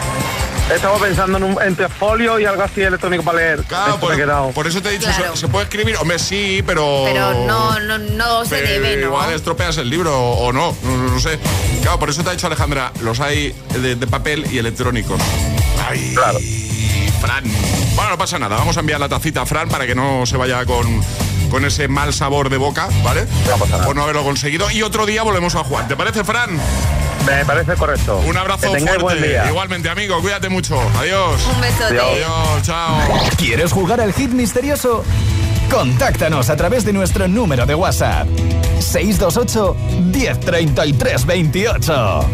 Estaba 0.75 0.99
pensando 0.99 1.39
en, 1.39 1.45
un, 1.45 1.63
entre 1.63 1.89
folio 1.89 2.39
y 2.41 2.45
algo 2.45 2.63
así 2.63 2.81
electrónico 2.83 3.23
para 3.23 3.39
leer. 3.39 3.63
Claro, 3.65 3.99
por, 3.99 4.53
por 4.55 4.67
eso 4.67 4.81
te 4.83 4.89
he 4.89 4.93
dicho, 4.93 5.09
Claro. 5.17 5.35
¿se, 5.35 5.43
se 5.43 5.49
puede 5.49 5.65
escribir? 5.65 5.97
Hombre, 6.01 6.19
sí, 6.19 6.63
pero... 6.67 7.03
Pero 7.05 7.47
no, 7.47 7.79
no, 7.81 7.99
no 7.99 8.45
se 8.45 8.57
Pero 8.57 8.69
debe, 8.69 8.97
¿no? 8.97 9.07
Igual 9.09 9.33
estropeas 9.33 9.77
el 9.79 9.91
libro 9.91 10.19
o 10.19 10.53
no, 10.53 10.75
no, 10.83 10.97
no 10.97 11.21
sé. 11.21 11.39
Claro, 11.83 11.99
por 11.99 12.11
eso 12.11 12.23
te 12.23 12.31
ha 12.31 12.33
dicho 12.33 12.47
Alejandra, 12.47 12.93
los 13.03 13.21
hay 13.21 13.55
de, 13.81 13.97
de 13.97 14.07
papel 14.07 14.47
y 14.51 14.59
electrónicos. 14.59 15.21
Ay, 15.89 16.13
Claro. 16.15 16.39
Fran. 17.21 17.45
Bueno, 17.95 18.11
no 18.11 18.19
pasa 18.19 18.39
nada, 18.39 18.57
vamos 18.57 18.77
a 18.77 18.81
enviar 18.81 18.99
la 18.99 19.09
tacita 19.09 19.43
a 19.43 19.47
Fran 19.47 19.69
para 19.69 19.87
que 19.87 19.95
no 19.95 20.27
se 20.27 20.37
vaya 20.37 20.65
con, 20.65 21.01
con 21.51 21.65
ese 21.65 21.87
mal 21.87 22.13
sabor 22.13 22.49
de 22.51 22.57
boca, 22.57 22.89
¿vale? 23.05 23.27
No 23.49 23.57
pasa 23.59 23.73
nada. 23.73 23.85
Por 23.85 23.95
no 23.95 24.03
haberlo 24.03 24.25
conseguido. 24.25 24.69
Y 24.73 24.83
otro 24.83 25.07
día 25.07 25.23
volvemos 25.23 25.55
a 25.55 25.63
jugar. 25.63 25.87
¿Te 25.87 25.95
parece, 25.97 26.25
Fran? 26.25 26.59
Me 27.27 27.45
parece 27.45 27.75
correcto. 27.75 28.19
Un 28.27 28.37
abrazo 28.37 28.69
fuerte. 28.69 28.99
buen 28.99 29.23
día. 29.23 29.49
Igualmente, 29.49 29.89
amigo, 29.89 30.21
cuídate 30.21 30.49
mucho. 30.49 30.81
Adiós. 30.99 31.41
Un 31.55 31.61
besote. 31.61 31.85
Adiós. 31.85 32.01
Adiós, 32.01 32.63
chao. 32.63 32.97
¿Quieres 33.37 33.73
jugar 33.73 34.01
al 34.01 34.13
hit 34.13 34.31
misterioso? 34.31 35.05
Contáctanos 35.71 36.51
a 36.51 36.57
través 36.57 36.85
de 36.85 36.93
nuestro 36.93 37.29
número 37.29 37.65
de 37.65 37.75
WhatsApp. 37.75 38.27
628 38.81 39.77
1033 40.13 41.25
28. 41.27 42.27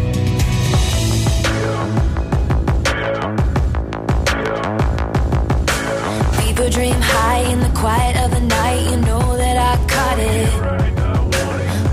People 6.41 6.69
dream 6.69 6.99
high 6.99 7.41
in 7.51 7.59
the 7.61 7.69
quiet 7.79 8.17
of 8.17 8.31
the 8.31 8.41
night. 8.41 8.81
You 8.91 8.97
know 8.97 9.37
that 9.37 9.57
I 9.57 9.77
caught 9.87 10.19
it. 10.19 10.49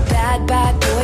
Bad, 0.09 0.47
bad 0.47 0.79
boy, 0.81 0.86